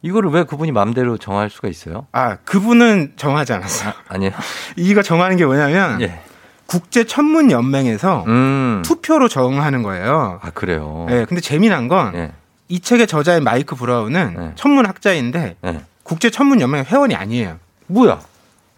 [0.05, 2.07] 이거를 왜 그분이 마음대로 정할 수가 있어요?
[2.13, 3.95] 아, 그분은 정하지 않았어요.
[4.07, 4.33] 아 니에요.
[4.77, 6.21] 이거 정하는 게 뭐냐면 예.
[6.67, 8.83] 국제 천문 연맹에서 음.
[8.85, 10.41] 투표로 정하는 거예요.
[10.43, 11.07] 아, 그래요.
[11.09, 12.79] 네, 근데 재미난 건이 예.
[12.79, 14.53] 책의 저자인 마이크 브라운은 네.
[14.57, 15.81] 천문학자인데 예.
[16.03, 17.59] 국제 천문 연맹 회원이 아니에요.
[17.87, 18.21] 뭐야?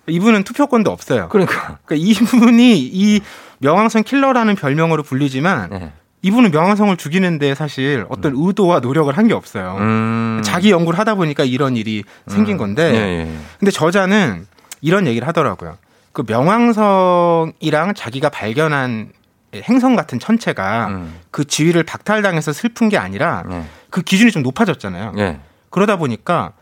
[0.07, 1.29] 이분은 투표권도 없어요.
[1.29, 1.79] 그러니까.
[1.91, 3.20] 이분이 이
[3.59, 5.93] 명왕성 킬러라는 별명으로 불리지만 네.
[6.27, 9.77] 이분은 명왕성을 죽이는데 사실 어떤 의도와 노력을 한 게 없어요.
[9.79, 10.41] 음.
[10.45, 13.39] 자기 연구를 하다 보니까 이런 일이 생긴 건데 예, 예.
[13.59, 14.47] 근데 저자는
[14.81, 15.77] 이런 얘기를 하더라고요.
[16.12, 19.11] 그 명왕성이랑 자기가 발견한
[19.55, 21.14] 행성 같은 천체가 음.
[21.31, 23.64] 그 지위를 박탈당해서 슬픈 게 아니라 네.
[23.91, 25.12] 그 기준이 좀 높아졌잖아요.
[25.18, 25.39] 예.
[25.70, 26.53] 그러다 보니까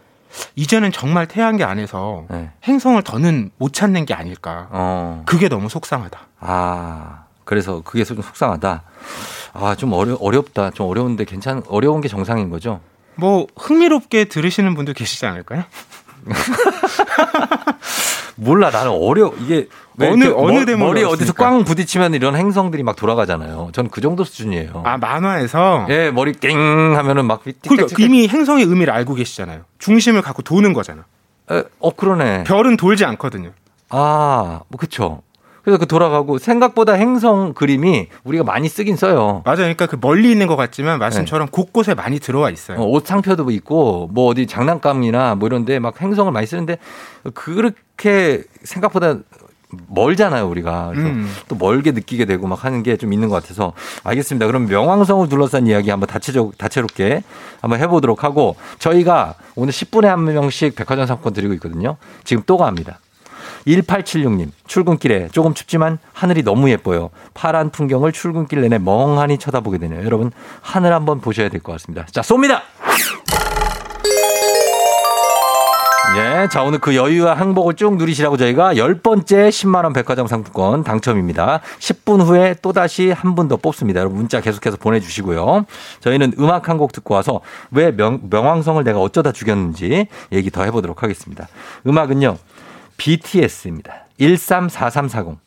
[0.57, 2.51] 이제는 정말 태양계 안에서 네.
[2.65, 4.69] 행성을 더는 못 찾는 게 아닐까.
[4.71, 5.23] 어.
[5.27, 6.19] 그게 너무 속상하다.
[6.41, 8.83] 아, 그래서 그게 좀 속상하다.
[9.55, 10.71] 아, 좀 어려, 어렵다.
[10.71, 12.81] 좀 어려운데 괜찮, 어려운 게 정상인 거죠?
[13.17, 15.65] 뭐 흥미롭게 들으시는 분도 계시지 않을까요?
[18.37, 19.69] 몰라, 나는 어려, 이게.
[19.97, 21.35] 왜 어느- 어느 머- 대목이 머리 어디서?
[21.35, 23.71] 꽝 부딪히면 이런 행성들이 막 돌아가잖아요.
[23.73, 24.83] 전 그 정도 수준이에요.
[24.85, 29.61] 아 만화에서 예, 머리 띵 하면은 막 그러니까 이미 행성의 의미를 알고 계시잖아요.
[29.79, 31.05] 중심을 갖고 도는 거잖아.
[31.53, 32.43] 에, 어, 그러네.
[32.45, 33.51] 별은 돌지 않거든요.
[33.91, 35.23] 아, 뭐 그쵸.
[35.65, 39.43] 그래서 그 돌아가고 생각보다 행성 그림이 우리가 많이 쓰긴 써요.
[39.45, 39.57] 맞아요.
[39.59, 42.79] 그러니까 그 멀리 있는 것 같지만 말씀처럼 곳곳에 많이 들어와 있어요.
[42.81, 46.77] 어, 옷 상표도 있고 뭐 어디 장난감이나 뭐 이런데 막 행성을 많이 쓰는데
[47.33, 49.17] 그렇게 생각보다
[49.89, 51.29] 멀잖아요 우리가 그래서 음.
[51.49, 53.73] 또 멀게 느끼게 되고 막 하는 게 좀 있는 것 같아서
[54.05, 54.47] 알겠습니다.
[54.47, 57.25] 그럼 명왕성을 둘러싼 이야기 한번 다채적, 다채롭게
[57.61, 61.97] 한번 해보도록 하고 저희가 오늘 10분에 한 명씩 백화점 상품 드리고 있거든요.
[62.23, 63.01] 지금 또 갑니다.
[63.67, 67.11] 1876님, 출근길에 조금 춥지만 하늘이 너무 예뻐요.
[67.33, 70.05] 파란 풍경을 출근길 내내 멍하니 쳐다보게 되네요.
[70.05, 72.07] 여러분, 하늘 한번 보셔야 될 것 같습니다.
[72.11, 72.61] 자, 쏩니다!
[76.17, 81.61] 예, 자, 오늘 그 여유와 행복을 쭉 누리시라고 저희가 열 번째 10만원 백화점 상품권 당첨입니다.
[81.81, 83.99] 10분 후에 또다시 한 분 더 뽑습니다.
[83.99, 85.65] 여러분 문자 계속해서 보내주시고요.
[86.01, 87.41] 저희는 음악 한 곡 듣고 와서
[87.73, 91.49] 왜 명, 명왕성을 내가 어쩌다 죽였는지 얘기 더 해보도록 하겠습니다.
[91.85, 92.37] 음악은요,
[92.97, 94.07] BTS입니다.
[94.19, 95.39] 134340.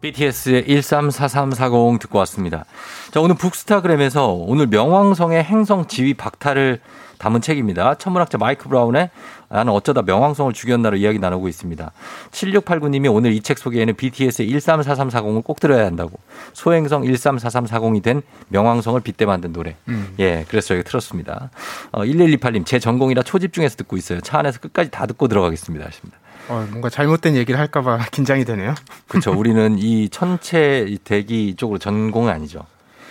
[0.00, 2.64] BTS의 134340 듣고 왔습니다.
[3.10, 6.80] 자, 오늘 북스타그램에서 오늘 명왕성의 행성 지위 박탈을
[7.18, 7.96] 담은 책입니다.
[7.96, 9.10] 천문학자 마이크 브라운의
[9.50, 11.92] 나는 어쩌다 명왕성을 죽였나로 이야기 나누고 있습니다.
[12.30, 16.18] 7689님이 오늘 이 책 소개에는 BTS의 134340을 꼭 들어야 한다고.
[16.54, 19.76] 소행성 134340이 된 명왕성을 빗대 만든 노래.
[19.88, 20.14] 음.
[20.18, 21.50] 예, 그래서 저희가 틀었습니다.
[21.92, 24.20] 어, 1128님, 제 전공이라 초집중해서 듣고 있어요.
[24.22, 25.84] 차 안에서 끝까지 다 듣고 들어가겠습니다.
[25.84, 26.16] 하십니다.
[26.50, 28.74] 어, 뭔가 잘못된 얘기를 할까봐 긴장이 되네요.
[29.08, 29.32] 그렇죠.
[29.32, 32.66] 우리는 이 천체 이 대기 쪽으로 전공이 아니죠.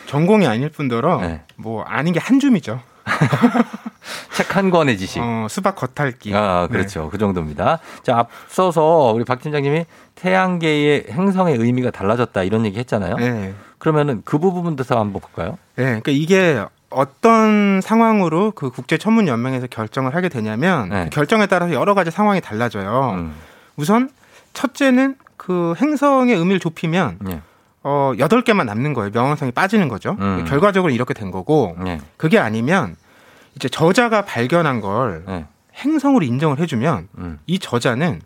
[0.08, 1.42] 전공이 아닐 뿐더러 네.
[1.56, 2.82] 뭐 아닌 게 한 줌이죠.
[4.36, 5.22] 책 한 권의 지식.
[5.22, 6.34] 어, 수박 겉핥기.
[6.34, 7.10] 아, 그렇죠.
[7.10, 7.80] 그 정도입니다.
[8.04, 9.86] 자, 앞서서 우리 박 팀장님이
[10.16, 13.16] 태양계의 행성의 의미가 달라졌다 이런 얘기 했잖아요.
[13.18, 13.54] 네.
[13.78, 15.58] 그러면은 그 부분도 더 한번 볼까요?
[15.76, 21.04] 네, 그러니까 이게 어떤 상황으로 그 국제 천문 연맹에서 결정을 하게 되냐면 네.
[21.06, 23.16] 그 결정에 따라서 여러 가지 상황이 달라져요.
[23.16, 23.36] 음.
[23.76, 24.10] 우선
[24.54, 27.42] 첫째는 그 행성의 의미를 좁히면 예.
[27.84, 29.12] 어, 8개만 남는 거예요.
[29.14, 30.18] 명왕성이 빠지는 거죠.
[30.20, 30.46] 음.
[30.48, 32.02] 결과적으로 이렇게 된 거고 예.
[32.18, 32.96] 그게 아니면
[33.56, 35.46] 이제 저자가 발견한 걸 예.
[35.76, 37.40] 행성으로 인정을 해주면 음.
[37.46, 38.22] 이 저자는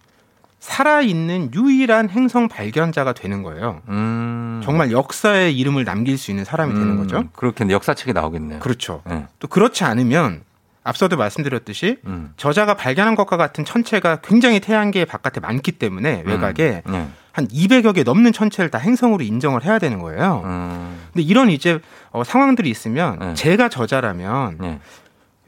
[0.63, 3.81] 살아있는 유일한 행성 발견자가 되는 거예요.
[3.89, 4.61] 음.
[4.63, 7.25] 정말 역사의 이름을 남길 수 있는 사람이 되는 음, 거죠.
[7.33, 7.73] 그렇겠네.
[7.73, 8.59] 역사책에 나오겠네요.
[8.59, 9.01] 그렇죠.
[9.09, 9.25] 예.
[9.39, 10.41] 또 그렇지 않으면
[10.85, 12.31] 앞서도 말씀드렸듯이 음.
[12.37, 17.07] 저자가 발견한 것과 같은 천체가 굉장히 태양계 바깥에 많기 때문에 외곽에 예.
[17.33, 20.43] 한 200여 개 넘는 천체를 다 행성으로 인정을 해야 되는 거예요.
[20.45, 20.97] 음.
[21.11, 21.79] 근데 이런 이제
[22.11, 23.33] 어, 상황들이 있으면 네.
[23.33, 24.79] 제가 저자라면 예.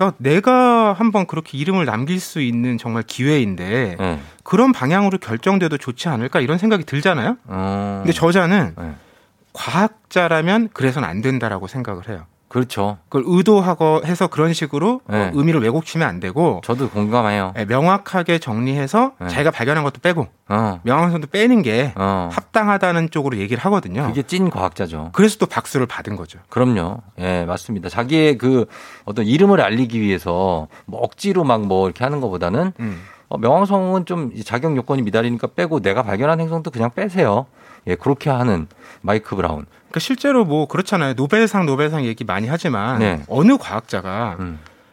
[0.02, 4.20] 야, 내가 한번 그렇게 이름을 남길 수 있는 정말 기회인데 예.
[4.44, 7.38] 그런 방향으로 결정돼도 좋지 않을까 이런 생각이 들잖아요.
[7.46, 8.02] 어.
[8.04, 8.92] 근데 저자는 예.
[9.54, 12.26] 과학자라면 그래서는 안 된다라고 생각을 해요.
[12.48, 12.98] 그렇죠.
[13.10, 15.32] 그걸 의도하고 해서 그런 식으로 어, 네.
[15.34, 17.54] 의미를 왜곡치면 안 되고 저도 공감해요.
[17.58, 19.28] 예, 명확하게 정리해서 네.
[19.28, 20.80] 자기가 발견한 것도 빼고 어.
[20.84, 22.30] 명왕성도 빼는 게 어.
[22.32, 24.06] 합당하다는 쪽으로 얘기를 하거든요.
[24.08, 25.10] 그게 찐 과학자죠.
[25.14, 26.40] 그래서 또 박수를 받은 거죠.
[26.50, 27.00] 그럼요.
[27.20, 27.90] 예, 맞습니다.
[27.90, 28.66] 자기의 그
[29.04, 33.02] 어떤 이름을 알리기 위해서 뭐 억지로 막 뭐 이렇게 하는 것보다는 음.
[33.28, 37.48] 어, 명왕성은 좀 자격 요건이 미달이니까 빼고 내가 발견한 행성도 그냥 빼세요.
[37.88, 38.68] 예, 그렇게 하는
[39.02, 39.66] 마이크 브라운.
[39.76, 41.14] 그러니까 실제로 뭐 그렇잖아요.
[41.14, 43.22] 노벨상 노벨상 얘기 많이 하지만 네.
[43.28, 44.38] 어느 과학자가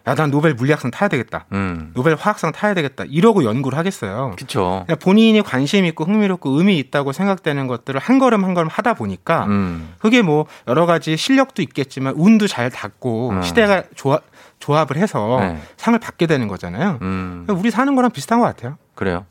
[0.06, 1.46] 야 난 노벨 물리학상 타야 되겠다.
[1.52, 1.92] 음.
[1.94, 3.04] 노벨 화학상 타야 되겠다.
[3.06, 4.32] 이러고 연구를 하겠어요.
[4.36, 4.84] 그렇죠.
[5.00, 9.94] 본인이 관심 있고 흥미롭고 의미 있다고 생각되는 것들을 한 걸음 한 걸음 하다 보니까 음.
[9.98, 14.24] 그게 뭐 여러 가지 실력도 있겠지만 운도 잘 닿고 시대가 조합,
[14.58, 15.54] 조합을 해서 음.
[15.54, 15.62] 네.
[15.76, 16.98] 상을 받게 되는 거잖아요.
[17.02, 17.46] 음.
[17.48, 18.78] 우리 사는 거랑 비슷한 것 같아요.
[18.94, 19.24] 그래요.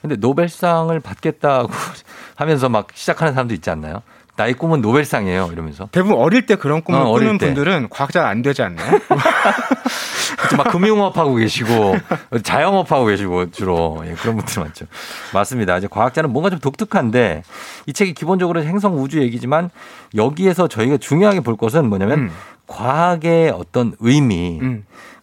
[0.00, 1.70] 근데 노벨상을 받겠다고
[2.36, 4.02] 하면서 막 시작하는 사람도 있지 않나요?
[4.34, 5.50] 나의 꿈은 노벨상이에요.
[5.52, 5.88] 이러면서.
[5.92, 7.46] 대부분 어릴 때 그런 꿈을 어, 꾸는 때.
[7.46, 8.98] 분들은 과학자가 안 되지 않나요?
[10.40, 11.96] 그쵸, 막 금융업하고 계시고
[12.42, 14.86] 자영업하고 계시고 주로 예, 그런 분들 많죠.
[15.34, 15.76] 맞습니다.
[15.76, 17.42] 이제 과학자는 뭔가 좀 독특한데
[17.86, 19.70] 이 책이 기본적으로 행성 우주 얘기지만
[20.14, 22.30] 여기에서 저희가 중요하게 볼 것은 뭐냐면 음.
[22.66, 24.60] 과학의 어떤 의미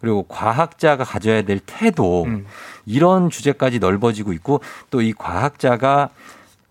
[0.01, 2.45] 그리고 과학자가 가져야 될 태도 음.
[2.89, 4.61] 이런 주제까지 넓어지고 있고
[4.91, 6.09] 또 이 과학자가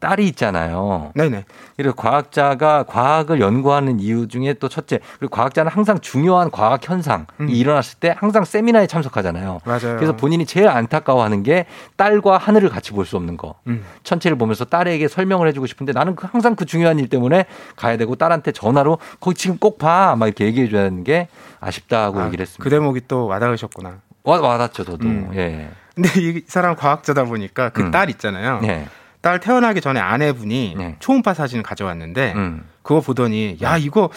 [0.01, 1.11] 딸이 있잖아요.
[1.17, 1.45] 네네.
[1.77, 7.49] 그리고 과학자가 과학을 연구하는 이유 중에 또 첫째, 그리고 과학자는 항상 중요한 과학 현상이 음.
[7.49, 9.59] 일어났을 때 항상 세미나에 참석하잖아요.
[9.65, 9.97] 맞아요.
[9.97, 11.67] 그래서 본인이 제일 안타까워하는 게
[11.97, 13.57] 딸과 하늘을 같이 볼 수 없는 거.
[13.67, 13.85] 음.
[14.05, 18.15] 천체를 보면서 딸에게 설명을 해주고 싶은데 나는 그- 항상 그 중요한 일 때문에 가야 되고
[18.15, 20.15] 딸한테 전화로 거기 지금 꼭 봐.
[20.17, 21.27] 막 이렇게 얘기해 줘야 하는 게
[21.59, 22.63] 아쉽다고 아, 얘기를 했습니다.
[22.63, 23.97] 그 대목이 또 와닿으셨구나.
[24.23, 25.07] 와, 와닿죠, 저도.
[25.09, 25.31] 음.
[25.35, 25.71] 예.
[25.99, 27.91] 근데 이 사람 과학자다 보니까 그 음.
[27.91, 28.61] 딸 있잖아요.
[28.61, 28.87] 네.
[29.21, 32.65] 딸 태어나기 전에 아내분이 초음파 사진을 가져왔는데 음.
[32.83, 34.11] 그거 보더니 야 이거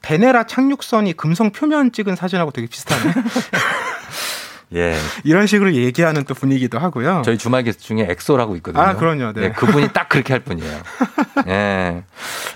[0.00, 3.12] 베네라 착륙선이 금성 표면 찍은 사진하고 되게 비슷하네.
[4.74, 4.96] 예.
[5.24, 7.22] 이런 식으로 얘기하는 또 분위기도 하고요.
[7.24, 8.82] 저희 주말 게스트 중에 엑소라고 있거든요.
[8.82, 9.32] 아, 그럼요.
[9.32, 9.52] 네.
[9.52, 10.78] 그분이 딱 그렇게 할 분이에요.
[11.48, 12.02] 예.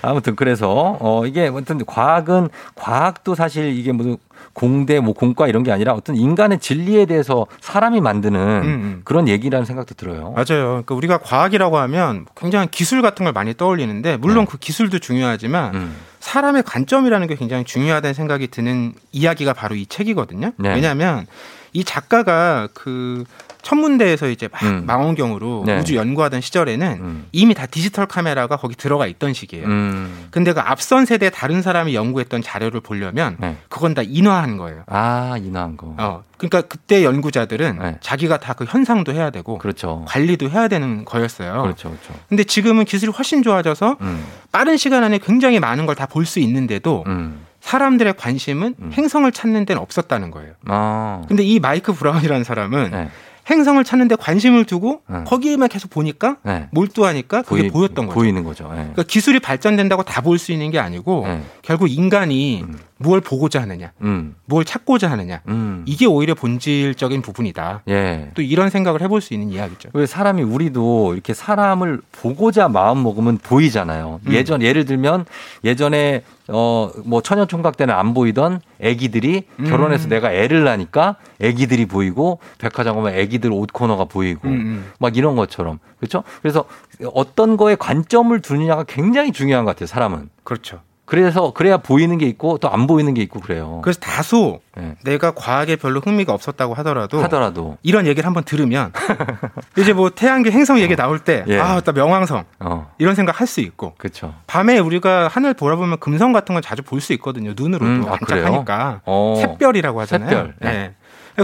[0.01, 4.17] 아무튼 그래서 어 이게 아무튼 과학은 과학도 사실 이게 무슨
[4.53, 9.01] 공대 뭐 공과 이런 게 아니라 어떤 인간의 진리에 대해서 사람이 만드는 음.
[9.05, 10.31] 그런 얘기라는 생각도 들어요.
[10.31, 10.67] 맞아요.
[10.67, 14.17] 그러니까 우리가 과학이라고 하면 굉장히 기술 같은 걸 많이 떠올리는데 네.
[14.17, 15.95] 물론 그 기술도 중요하지만 음.
[16.19, 20.51] 사람의 관점이라는 게 굉장히 중요하다는 생각이 드는 이야기가 바로 이 책이거든요.
[20.57, 20.69] 네.
[20.75, 21.25] 왜냐하면
[21.73, 23.23] 이 작가가 그
[23.61, 24.85] 천문대에서 이제 막 음.
[24.87, 25.77] 망원경으로 네.
[25.79, 29.67] 우주 연구하던 시절에는 이미 다 디지털 카메라가 거기 들어가 있던 시기예요.
[29.67, 30.27] 음.
[30.31, 33.57] 근데 그 앞선 세대 다른 사람이 연구했던 자료를 보려면 네.
[33.69, 34.83] 그건 다 인화한 거예요.
[34.87, 35.93] 아, 인화한 거.
[35.99, 37.97] 어, 그러니까 그때 연구자들은 네.
[38.01, 40.05] 자기가 다 그 현상도 해야 되고 그렇죠.
[40.07, 41.61] 관리도 해야 되는 거였어요.
[41.61, 41.89] 그렇죠.
[41.89, 42.13] 그렇죠.
[42.29, 44.25] 근데 지금은 기술이 훨씬 좋아져서 음.
[44.51, 47.45] 빠른 시간 안에 굉장히 많은 걸 다 볼 수 있는데도 음.
[47.61, 50.53] 사람들의 관심은 행성을 찾는 데는 없었다는 거예요.
[50.65, 51.21] 아.
[51.27, 53.09] 근데 이 마이크 브라운이라는 사람은 네.
[53.49, 55.23] 행성을 찾는데 관심을 두고 네.
[55.25, 56.67] 거기에만 계속 보니까 네.
[56.71, 58.13] 몰두하니까 그게 보이- 보였던 거죠.
[58.19, 58.65] 보이는 거죠.
[58.71, 58.75] 예.
[58.75, 61.41] 그러니까 기술이 발전된다고 다 볼 수 있는 게 아니고 네.
[61.61, 62.63] 결국 인간이
[63.01, 64.35] 무엇 보고자 하느냐, 음.
[64.45, 65.83] 뭘 찾고자 하느냐 음.
[65.85, 67.83] 이게 오히려 본질적인 부분이다.
[67.89, 68.31] 예.
[68.33, 69.89] 또 이런 생각을 해볼 수 있는 이야기죠.
[69.93, 74.19] 왜 사람이 우리도 이렇게 사람을 보고자 마음 먹으면 보이잖아요.
[74.25, 74.33] 음.
[74.33, 75.25] 예전 예를 들면
[75.63, 79.65] 예전에 어뭐 천연 총각 때는 안 보이던 아기들이 음.
[79.65, 84.91] 결혼해서 내가 애를 낳으니까 아기들이 보이고 백화점 가면 아기들 옷 코너가 보이고 음, 음.
[84.99, 86.23] 막 이런 것처럼 그렇죠?
[86.41, 86.65] 그래서
[87.13, 89.87] 어떤 거에 관점을 두느냐가 굉장히 중요한 것 같아요.
[89.87, 90.29] 사람은.
[90.43, 90.81] 그렇죠.
[91.11, 93.81] 그래서 그래야 보이는 게 있고 또 안 보이는 게 있고 그래요.
[93.83, 94.95] 그래서 다소 네.
[95.03, 98.93] 내가 과학에 별로 흥미가 없었다고 하더라도 하더라도 이런 얘기를 한번 들으면
[99.77, 101.59] 이제 뭐 태양계 행성 얘기 나올 때 예.
[101.59, 102.91] 아, 나 명왕성 어.
[102.97, 104.33] 이런 생각 할 수 있고 그렇죠.
[104.47, 107.51] 밤에 우리가 하늘 보라보면 금성 같은 건 자주 볼 수 있거든요.
[107.57, 109.35] 눈으로도 음, 아, 반짝하니까 어.
[109.41, 110.29] 샛별이라고 하잖아요.
[110.29, 110.55] 샛별.
[110.61, 110.71] 네.
[110.71, 110.93] 네.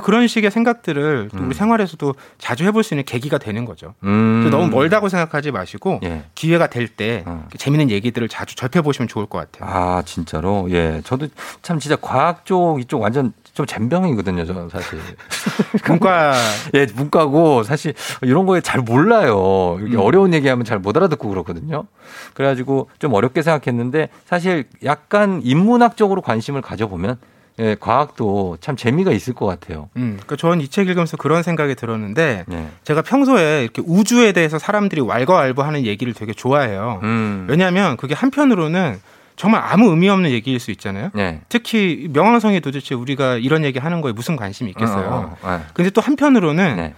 [0.03, 1.45] 그런 식의 생각들을 또 음.
[1.47, 3.93] 우리 생활에서도 자주 해볼 수 있는 계기가 되는 거죠.
[4.03, 4.47] 음.
[4.51, 6.23] 너무 멀다고 생각하지 마시고 예.
[6.35, 7.47] 기회가 될때 어.
[7.57, 9.69] 재밌는 얘기들을 자주 접해 보시면 좋을 것 같아요.
[9.71, 10.67] 아, 진짜로?
[10.71, 11.01] 예.
[11.03, 11.27] 저도
[11.61, 14.99] 참 진짜 과학 쪽 이쪽 완전 좀 젬병이거든요, 저는 사실.
[15.87, 16.33] 문과
[16.75, 19.77] 예, 문과고 사실 이런 거에 잘 몰라요.
[19.79, 19.99] 이렇게 음.
[19.99, 21.85] 어려운 얘기하면 잘 못 알아듣고 그렇거든요.
[22.35, 27.17] 그래가지고 좀 어렵게 생각했는데 사실 약간 인문학적으로 관심을 가져보면
[27.59, 29.89] 예, 과학도 참 재미가 있을 것 같아요.
[29.97, 32.69] 음, 그러니까 저는 이 책 읽으면서 그런 생각이 들었는데 네.
[32.83, 36.99] 제가 평소에 이렇게 우주에 대해서 사람들이 왈가왈부하는 얘기를 되게 좋아해요.
[37.03, 37.47] 음.
[37.49, 38.99] 왜냐하면 그게 한편으로는
[39.37, 41.11] 정말 아무 의미 없는 얘기일 수 있잖아요.
[41.13, 41.41] 네.
[41.47, 45.07] 특히 명왕성이 도대체 우리가 이런 얘기 하는 거에 무슨 관심이 있겠어요.
[45.07, 45.61] 어, 어, 어.
[45.73, 46.93] 근데 또 한편으로는 네.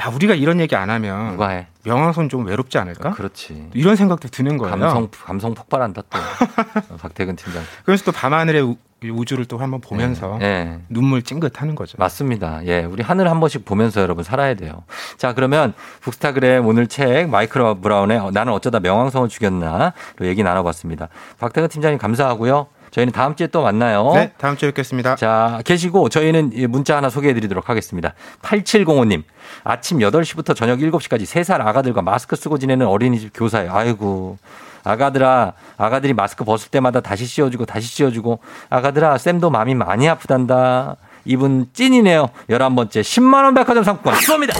[0.00, 1.36] 야 우리가 이런 얘기 안 하면?
[1.84, 3.10] 명왕성 좀 외롭지 않을까?
[3.10, 3.68] 그렇지.
[3.74, 4.74] 이런 생각도 드는 거예요.
[4.74, 6.18] 감성 감성 폭발한다 또.
[7.00, 7.62] 박태근 팀장.
[7.84, 8.74] 그래서 또 밤하늘의
[9.10, 10.78] 우- 우주를 또 한번 보면서 예.
[10.88, 11.96] 눈물 찡긋하는 거죠.
[11.98, 12.60] 맞습니다.
[12.66, 14.82] 예, 우리 하늘 한 번씩 보면서 여러분 살아야 돼요.
[15.16, 19.92] 자, 그러면 북스타그램 오늘 책 마이크로 브라운의 나는 어쩌다 명왕성을 죽였나로
[20.22, 21.08] 얘기 나눠봤습니다.
[21.38, 22.66] 박태근 팀장님 감사하고요.
[22.90, 24.12] 저희는 다음 주에 또 만나요.
[24.14, 25.16] 네, 다음 주에 뵙겠습니다.
[25.16, 28.12] 자, 계시고 저희는 이 문자 하나 소개해 드리도록 하겠습니다.
[28.42, 29.22] 8705님.
[29.64, 33.72] 아침 8시부터 저녁 7시까지 3살 아가들과 마스크 쓰고 지내는 어린이집 교사예요.
[33.72, 34.36] 아이고.
[34.84, 38.40] 아가들아, 아가들이 마스크 벗을 때마다 다시 씌워주고 다시 씌워주고
[38.70, 40.96] 아가들아, 쌤도 마음이 많이 아프단다.
[41.24, 42.28] 이분 찐이네요.
[42.50, 44.52] 11번째 10만 원 백화점 상품권 쏩니다.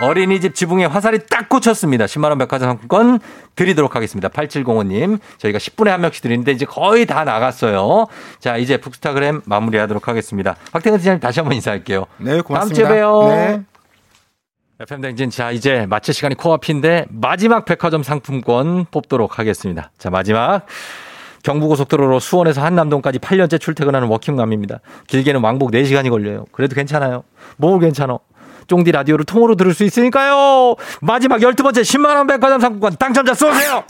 [0.00, 2.04] 어린이집 지붕에 화살이 딱 꽂혔습니다.
[2.04, 3.18] 10만원 백화점 상품권
[3.54, 4.28] 드리도록 하겠습니다.
[4.28, 5.18] 8705님.
[5.38, 8.06] 저희가 10분에 한 명씩 드리는데 이제 거의 다 나갔어요.
[8.38, 10.56] 자, 이제 북스타그램 마무리하도록 하겠습니다.
[10.72, 12.06] 박태근 기자님 다시 한번 인사할게요.
[12.18, 12.58] 네, 고맙습니다.
[12.58, 13.28] 다음 주에 봬요.
[13.28, 13.62] 네.
[14.78, 19.90] FM 댕진 자 이제 마칠 시간이 코앞인데 마지막 백화점 상품권 뽑도록 하겠습니다.
[19.96, 20.66] 자 마지막
[21.44, 24.80] 경부고속도로로 수원에서 한남동까지 8년째 출퇴근하는 워킹맘입니다.
[25.06, 26.44] 길게는 왕복 4시간이 걸려요.
[26.52, 27.24] 그래도 괜찮아요.
[27.56, 28.18] 뭘 괜찮아.
[28.66, 30.74] 쫑디 라디오를 통으로 들을 수 있으니까요.
[31.00, 33.82] 마지막 12번째 10만 원 백화점 상품권 당첨자 쏘세요.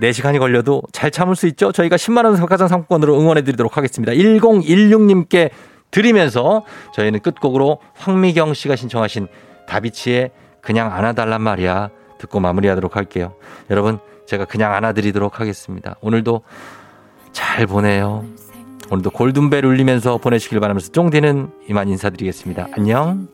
[0.00, 1.72] 4시간이 걸려도 잘 참을 수 있죠?
[1.72, 4.12] 저희가 10만원 백화점 상품권으로 응원해 드리도록 하겠습니다.
[4.12, 5.50] 1016님께
[5.90, 6.64] 드리면서
[6.94, 9.28] 저희는 끝곡으로 황미경 씨가 신청하신
[9.66, 10.30] 다비치의
[10.60, 13.34] 그냥 안아달란 말이야 듣고 마무리하도록 할게요.
[13.70, 15.96] 여러분 제가 그냥 안아드리도록 하겠습니다.
[16.00, 16.42] 오늘도
[17.32, 18.24] 잘 보내요.
[18.90, 22.68] 오늘도 골든벨 울리면서 보내시길 바라면서 쫑디는 이만 인사드리겠습니다.
[22.76, 23.28] 안녕.